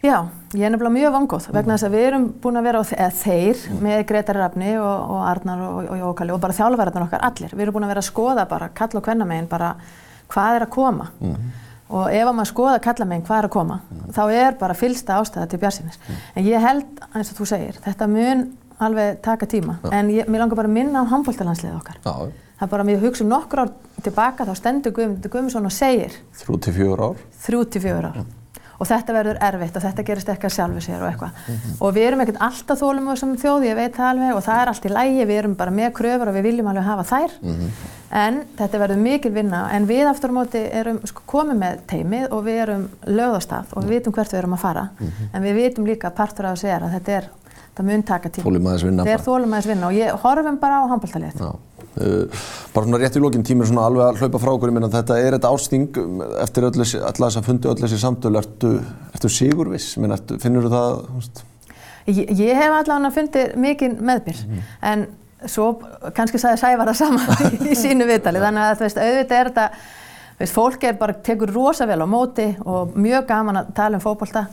Já, 0.00 0.30
ég 0.56 0.64
er 0.64 0.70
nefnilega 0.72 0.94
mjög 0.94 1.10
vangóð 1.12 1.46
vegna 1.52 1.74
þess 1.74 1.86
að 1.90 1.94
við 1.98 2.04
erum 2.08 2.22
búin 2.40 2.56
að 2.56 2.66
vera 2.70 2.80
á, 2.80 2.84
þeir 3.20 3.64
með 3.84 3.98
Gretar 4.08 4.38
Rafni 4.40 4.70
og, 4.80 5.10
og 5.12 5.24
Arnar 5.28 5.64
og, 5.66 5.80
og 5.92 5.98
Jókali 6.00 6.32
og 6.32 6.40
bara 6.40 6.56
þjálfverðarnar 6.56 7.04
okkar 7.04 7.26
allir. 7.28 7.52
Við 7.52 7.64
erum 7.66 7.76
búin 7.76 7.84
að 7.84 7.92
vera 7.92 8.00
að 8.00 8.08
skoða 8.08 8.46
bara 8.48 8.70
kall 8.80 8.96
og 8.96 9.04
kvennamegin 9.04 9.50
bara 9.50 9.74
hvað 10.32 10.56
er 10.56 10.64
að 10.64 10.72
koma 10.72 11.10
og 11.90 12.06
ef 12.14 12.26
að 12.26 12.34
maður 12.38 12.50
skoða 12.52 12.80
kallamegin 12.84 13.24
hvað 13.26 13.38
er 13.42 13.48
að 13.48 13.54
koma? 13.56 13.80
Þá 14.14 14.22
er 14.30 14.58
bara 14.60 14.76
fylsta 14.78 15.18
ástæða 15.20 15.48
til 15.50 15.60
bjarsinnis. 15.62 15.98
En 16.36 16.46
ég 16.46 16.62
held, 16.62 16.86
eins 17.14 17.32
og 17.32 17.40
þú 17.40 17.48
segir, 17.50 17.80
þetta 17.84 18.08
mun 18.10 18.46
alveg 18.80 19.18
taka 19.24 19.46
tíma. 19.50 19.78
En 19.92 20.08
ég, 20.14 20.28
mér 20.30 20.44
langar 20.44 20.56
bara 20.62 20.70
að 20.70 20.76
minna 20.78 21.02
á 21.02 21.10
handbóltalandsliðið 21.10 21.80
okkar. 21.82 21.98
Já, 22.06 22.30
Það 22.60 22.66
er 22.66 22.70
bara 22.74 22.84
að 22.84 22.88
mér 22.90 22.98
hugsa 23.00 23.24
um 23.24 23.30
nokkur 23.32 23.60
ár 23.62 23.70
tilbaka 24.04 24.44
þá 24.44 24.50
stendur 24.58 24.92
Guðmundur 24.92 25.30
Guðmundsson 25.32 25.64
og 25.64 25.72
segir 25.72 26.12
þrjú 26.36 26.58
til 26.60 26.74
fjögur 26.76 27.00
ár. 27.06 27.22
þrjú 27.46 27.60
til 27.72 27.80
fjögur 27.86 28.08
ár 28.10 28.18
og 28.80 28.88
þetta 28.88 29.12
verður 29.12 29.38
erfitt 29.44 29.76
og 29.76 29.82
þetta 29.84 30.04
gerist 30.08 30.28
ekki 30.32 30.48
að 30.48 30.54
sjálfu 30.56 30.80
sér 30.86 31.02
og 31.04 31.10
eitthvað. 31.10 31.40
Og 31.84 31.94
við 31.94 32.06
erum 32.08 32.22
ekkert 32.24 32.40
alltaf 32.46 32.80
þólum 32.80 33.10
sem 33.20 33.34
þjóð, 33.42 33.66
ég 33.68 33.76
veit 33.76 33.94
það 33.98 34.08
alveg 34.14 34.36
og 34.38 34.44
það 34.46 34.60
er 34.62 34.70
allt 34.72 34.86
í 34.88 34.92
lægi, 34.94 35.26
við 35.28 35.40
erum 35.42 35.56
bara 35.60 35.74
með 35.76 35.90
kröfur 36.00 36.30
og 36.32 36.38
við 36.38 36.46
viljum 36.48 36.70
alveg 36.72 36.86
hafa 36.88 37.04
þær. 37.10 37.34
En 38.10 38.40
þetta 38.58 38.78
verður 38.82 39.02
mikil 39.04 39.30
vinna 39.36 39.60
en 39.76 39.84
við 39.86 40.08
aftur 40.10 40.32
á 40.32 40.38
móti 40.40 40.62
erum 40.80 40.96
sko, 41.06 41.22
komið 41.30 41.60
með 41.60 41.82
teimið 41.92 42.24
og 42.34 42.40
við 42.48 42.62
erum 42.64 42.88
lögðastaf 43.06 43.76
og 43.76 43.84
við 43.84 43.98
vitum 44.00 44.16
hvert 44.16 44.32
við 44.34 44.40
erum 44.40 44.56
að 44.56 44.64
fara. 44.64 44.86
En 45.30 45.44
við 45.44 45.60
vitum 45.60 45.86
líka 45.86 46.08
að 46.10 46.16
partur 46.18 46.48
af 46.50 46.56
þessu 46.58 46.72
er 46.72 46.88
að 46.88 46.96
þetta 46.96 47.18
er 47.20 47.28
það 47.76 47.86
mun 47.86 48.02
taka 48.02 48.28
tíma. 48.34 48.44
Þolum 48.48 48.66
aðeins 48.72 48.84
vinna 48.88 49.04
Þetta 49.06 49.12
er 49.14 49.20
bara. 49.20 49.26
þólum 49.30 49.52
aðeins 49.54 49.68
vinna 49.70 49.86
og 49.86 49.94
ég 50.00 50.24
horfum 50.24 50.58
bara 50.64 50.80
á 50.80 50.84
handbóltalið. 50.90 51.44
Uh, 51.98 52.42
bara 52.70 52.86
svona 52.86 53.00
rétt 53.02 53.16
í 53.18 53.22
lókinn 53.22 53.42
tíminn 53.42 53.66
svona 53.66 53.88
alveg 53.88 54.04
að 54.06 54.20
hlaupa 54.22 54.40
frá 54.42 54.52
okkur, 54.52 54.70
ég 54.70 54.76
meina 54.76 54.90
þetta 54.92 55.16
er 55.18 55.34
þetta 55.34 55.50
ásting 55.50 55.96
um, 55.98 56.20
eftir 56.38 56.66
öll 56.68 56.76
þess 56.78 57.38
að 57.40 57.48
fundi 57.48 57.70
öll 57.70 57.78
þessi 57.80 57.98
samtölu, 57.98 58.38
ertu, 58.38 58.74
ertu 59.10 59.30
sigurviss, 59.34 59.96
Meina, 59.98 60.20
ertu, 60.20 60.38
finnur 60.38 60.68
þú 60.68 60.74
það, 60.76 61.00
þú 61.08 61.22
veist? 61.22 61.42
Ég, 62.10 62.20
ég 62.38 62.60
hef 62.60 62.76
allavega 62.76 63.10
fundið 63.16 63.56
mikinn 63.60 63.98
meðbyr 64.06 64.44
en 64.92 65.08
svo 65.48 65.72
kannski 66.14 66.40
sagði 66.40 66.60
Sævar 66.60 66.90
það 66.90 67.00
sama 67.00 67.38
í 67.70 67.76
sínu 67.78 68.06
viðtali. 68.08 68.42
Þannig 68.42 68.66
að 68.66 68.78
þú 68.78 68.86
veist, 68.86 69.00
auðvitað 69.00 69.40
er 69.40 69.50
þetta 69.50 69.66
veist, 70.40 70.56
fólk 70.56 70.84
er 70.88 70.96
bara, 71.00 71.14
tekur 71.26 71.52
rosa 71.54 71.86
vel 71.88 72.00
á 72.02 72.08
móti 72.08 72.48
og 72.64 72.96
mjög 72.96 73.28
gaman 73.28 73.60
að 73.60 73.70
tala 73.76 74.00
um 74.00 74.04
fótbolta. 74.04 74.46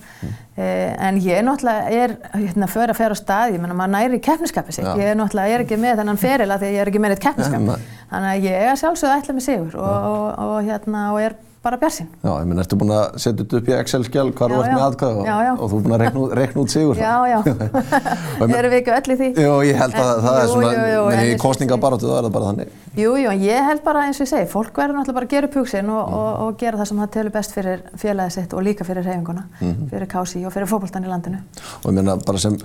Eh, 0.57 0.93
en 1.07 1.19
ég 1.21 1.43
náttúrulega 1.45 1.91
er 1.93 2.15
hérna 2.33 2.69
fyrir 2.71 2.93
að 2.93 2.97
fer 2.97 3.13
á 3.13 3.17
stað, 3.17 3.55
ég 3.55 3.61
menna 3.61 3.77
maður 3.77 3.93
næri 3.93 4.21
keppniskapi 4.25 4.73
sig, 4.73 4.85
Já. 4.87 4.95
ég 4.97 5.11
er 5.11 5.19
náttúrulega 5.19 5.53
er 5.53 5.65
ekki 5.65 5.77
með 5.81 6.01
þennan 6.01 6.21
feril 6.21 6.49
að 6.49 6.63
því 6.63 6.69
að 6.69 6.77
ég 6.77 6.81
er 6.81 6.91
ekki 6.91 7.01
með 7.03 7.13
eitt 7.13 7.25
keppniskap 7.27 7.67
Nei. 7.67 7.75
þannig 8.09 8.31
að 8.31 8.47
ég 8.47 8.65
er 8.71 8.79
sjálfsögðu 8.81 9.19
ætla 9.19 9.35
með 9.37 9.45
sigur 9.45 9.77
og, 9.77 10.07
og, 10.09 10.25
og 10.47 10.71
hérna 10.71 11.03
og 11.13 11.21
er 11.21 11.37
bara 11.63 11.77
björnsinn. 11.81 12.07
Já, 12.23 12.29
ég 12.39 12.45
minn, 12.47 12.59
ertu 12.61 12.77
búin 12.79 12.91
að 12.95 13.17
setja 13.19 13.43
þetta 13.43 13.57
upp 13.59 13.67
í 13.67 13.73
Excel-skjál 13.77 14.29
hvar 14.37 14.51
þú 14.53 14.59
ert 14.63 14.73
með 14.73 14.83
atkvæða 14.87 15.23
Já, 15.27 15.35
já. 15.47 15.51
og, 15.53 15.61
og 15.63 15.71
þú 15.71 15.77
er 15.77 15.83
búin 15.87 15.95
að 15.97 16.03
rekna, 16.37 16.61
út- 16.61 16.71
sigur 16.71 16.95
Já, 16.95 17.13
já. 17.27 17.39
Erum 18.57 18.71
við 18.71 18.77
ekki 18.77 18.93
öll 18.97 19.11
í 19.13 19.17
því? 19.21 19.29
Jú, 19.43 19.55
ég 19.67 19.79
held 19.81 19.97
að 19.97 20.11
En- 20.13 20.23
það 20.27 20.37
er 20.41 20.47
svona, 20.53 20.71
menn 21.09 21.31
í 21.31 21.37
kostningabaráttu 21.41 22.07
það 22.07 22.17
er 22.21 22.27
það 22.27 22.35
bara 22.37 22.51
þannig. 22.51 22.71
Jú, 22.97 23.11
jú, 23.21 23.29
en 23.33 23.41
ég 23.43 23.67
held 23.71 23.83
bara 23.85 24.05
eins 24.07 24.21
og 24.21 24.25
ég 24.27 24.31
segi, 24.31 24.49
fólk 24.53 24.71
verður 24.79 24.99
náttúrulega 25.01 25.17
bara 25.19 25.27
að 25.29 25.33
gera 25.35 25.49
upp 25.51 25.57
hugsin 25.61 25.89
og, 25.89 26.03
Mm. 26.07 26.13
og, 26.17 26.29
og 26.47 26.57
gera 26.61 26.77
það 26.77 26.87
sem 26.91 26.97
það 27.03 27.11
telur 27.17 27.33
best 27.35 27.51
fyrir 27.57 27.81
félagið 27.97 28.31
sitt 28.37 28.53
og 28.53 28.63
líka 28.63 28.85
fyrir 28.87 29.03
reyfinguna, 29.05 29.43
Mhm. 29.59 29.89
fyrir 29.91 30.07
KSI 30.07 30.45
og 30.45 30.53
fyrir 30.53 30.67
fókbaltan 30.71 31.05
í 31.05 31.09
landinu. 31.11 31.41
Og 31.83 31.91
ég 31.91 31.93
meina 31.99 32.15
bara 32.17 32.37
sem, 32.39 32.57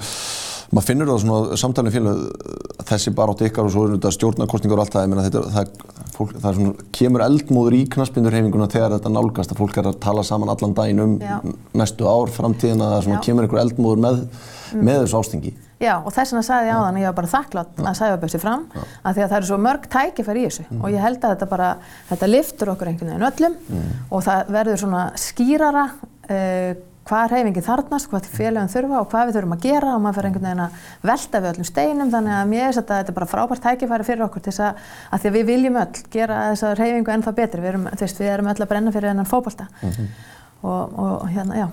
maður 0.73 0.87
finnur 0.89 1.11
það 1.13 1.19
svona 1.23 1.57
samtalið 1.63 1.97
félag, 1.99 2.21
þessi 2.89 3.13
baráttu 3.17 3.47
ykkar 3.49 3.67
og 3.69 3.73
svo 3.75 3.83
er 3.87 3.95
þetta 3.97 4.13
stjórnarkostningar 4.17 4.79
og 4.81 4.85
allt 4.87 4.95
það, 4.97 5.03
ég 5.07 5.11
meina 5.13 5.25
þetta, 5.27 5.43
það, 5.57 6.07
fólk, 6.17 6.31
það 6.39 6.47
er 6.53 6.59
svona, 6.61 6.87
kemur 6.99 7.25
eldmóður 7.27 7.77
í 7.77 7.83
knaspindurheifinguna 7.93 8.69
þegar 8.73 8.95
þetta 8.97 9.13
nálgast 9.13 9.53
að 9.53 9.61
fólk 9.63 9.77
er 9.83 9.91
að 9.93 9.99
tala 10.07 10.25
saman 10.27 10.53
allan 10.53 10.77
daginn 10.79 11.03
um 11.05 11.19
Já. 11.21 11.35
næstu 11.83 12.09
ár, 12.09 12.33
framtíðina, 12.33 12.89
það 12.95 13.05
svona 13.09 13.21
Já. 13.21 13.25
kemur 13.29 13.47
einhver 13.49 13.63
eldmóður 13.67 14.03
með, 14.07 14.23
með 14.81 15.03
þessu 15.05 15.21
ástingi. 15.21 15.53
Já, 15.83 15.97
og 15.99 16.13
þess 16.15 16.31
vegna 16.31 16.45
sagði 16.47 16.69
ég 16.71 16.77
áðan 16.79 16.97
að 16.97 17.03
ég 17.03 17.09
var 17.11 17.17
bara 17.19 17.31
þakklátt 17.33 17.81
að 17.83 17.97
sæfa 17.99 18.19
bjössi 18.23 18.39
fram, 18.39 18.61
af 19.03 19.17
því 19.17 19.23
að 19.25 19.33
það 19.33 19.37
eru 19.41 19.49
svo 19.49 19.57
mörg 19.65 19.89
tækifæri 19.91 20.45
í 20.45 20.47
þessu 20.47 20.65
Mm. 20.71 20.79
og 20.85 20.93
ég 20.95 21.03
held 21.03 21.25
að 21.27 21.33
þetta 21.35 21.49
bara, 21.51 21.71
þetta 22.13 22.29
liftur 22.31 22.71
okkur 22.73 22.89
einhvern 22.93 23.11
veginn 23.11 23.27
öllum 23.29 23.57
og 24.15 24.23
það 24.23 24.53
verður 24.55 24.79
svona 24.85 25.03
skýrara 25.19 25.83
uh, 25.91 26.71
hvað 27.09 27.33
reyfingin 27.33 27.67
þarnast, 27.67 28.09
hvað 28.11 28.29
félagin 28.31 28.73
þurfa 28.73 29.01
og 29.01 29.09
hvað 29.11 29.29
við 29.29 29.39
þurfum 29.39 29.55
að 29.57 29.65
gera 29.67 29.95
og 29.97 30.03
maður 30.05 30.19
fyrir 30.19 30.29
einhvern 30.31 30.49
veginn 30.49 30.65
að 30.65 31.07
velta 31.11 31.41
við 31.43 31.51
öllum 31.53 31.69
steinum, 31.69 32.11
þannig 32.13 32.35
að 32.37 32.51
mér 32.53 32.67
finnst 32.69 32.83
að 32.83 32.91
þetta 32.93 33.13
er 33.13 33.17
bara 33.19 33.31
frábært 33.33 33.65
tækifæri 33.67 34.07
fyrir 34.09 34.27
okkur 34.29 34.45
til 34.45 34.53
þess 34.53 34.65
að, 34.69 34.83
að 35.11 35.23
því 35.23 35.31
að 35.33 35.39
við 35.39 35.49
viljum 35.51 35.79
öll 35.83 36.03
gera 36.17 36.43
þessa 36.53 36.75
reyfingu 36.79 37.15
ennþá 37.17 37.35
betri, 37.39 37.65
við 37.65 37.73
erum, 37.73 37.89
veist, 38.03 38.21
við 38.23 38.35
erum 38.37 38.53
öll 38.53 38.59
að 38.59 38.71
brenna 38.75 38.95
fyrir 38.95 39.11
þennan 39.13 39.33
fótbolta 39.33 39.69
og, 40.63 41.01
og 41.03 41.27
hérna, 41.33 41.65
já, 41.65 41.67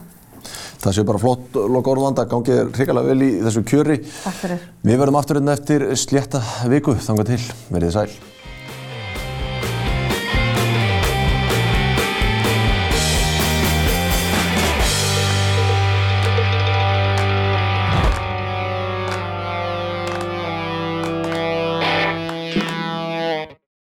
Það 0.80 0.94
sé 0.96 1.04
bara 1.04 1.20
flott 1.20 1.58
loka 1.60 1.92
orðvanda, 1.92 2.24
gangið 2.32 2.70
hrikalega 2.78 3.12
vel 3.12 3.26
í 3.26 3.30
þessu 3.44 3.64
kjöri. 3.68 3.98
takk 4.24 4.38
fyrir. 4.40 4.62
Við 4.88 5.02
verðum 5.02 5.20
aftur 5.20 5.40
hérna 5.40 5.56
eftir 5.58 5.84
slétta 6.00 6.40
viku, 6.72 6.96
þangað 7.04 7.34
til, 7.34 7.42
verið 7.76 7.96
sæl. 7.98 8.08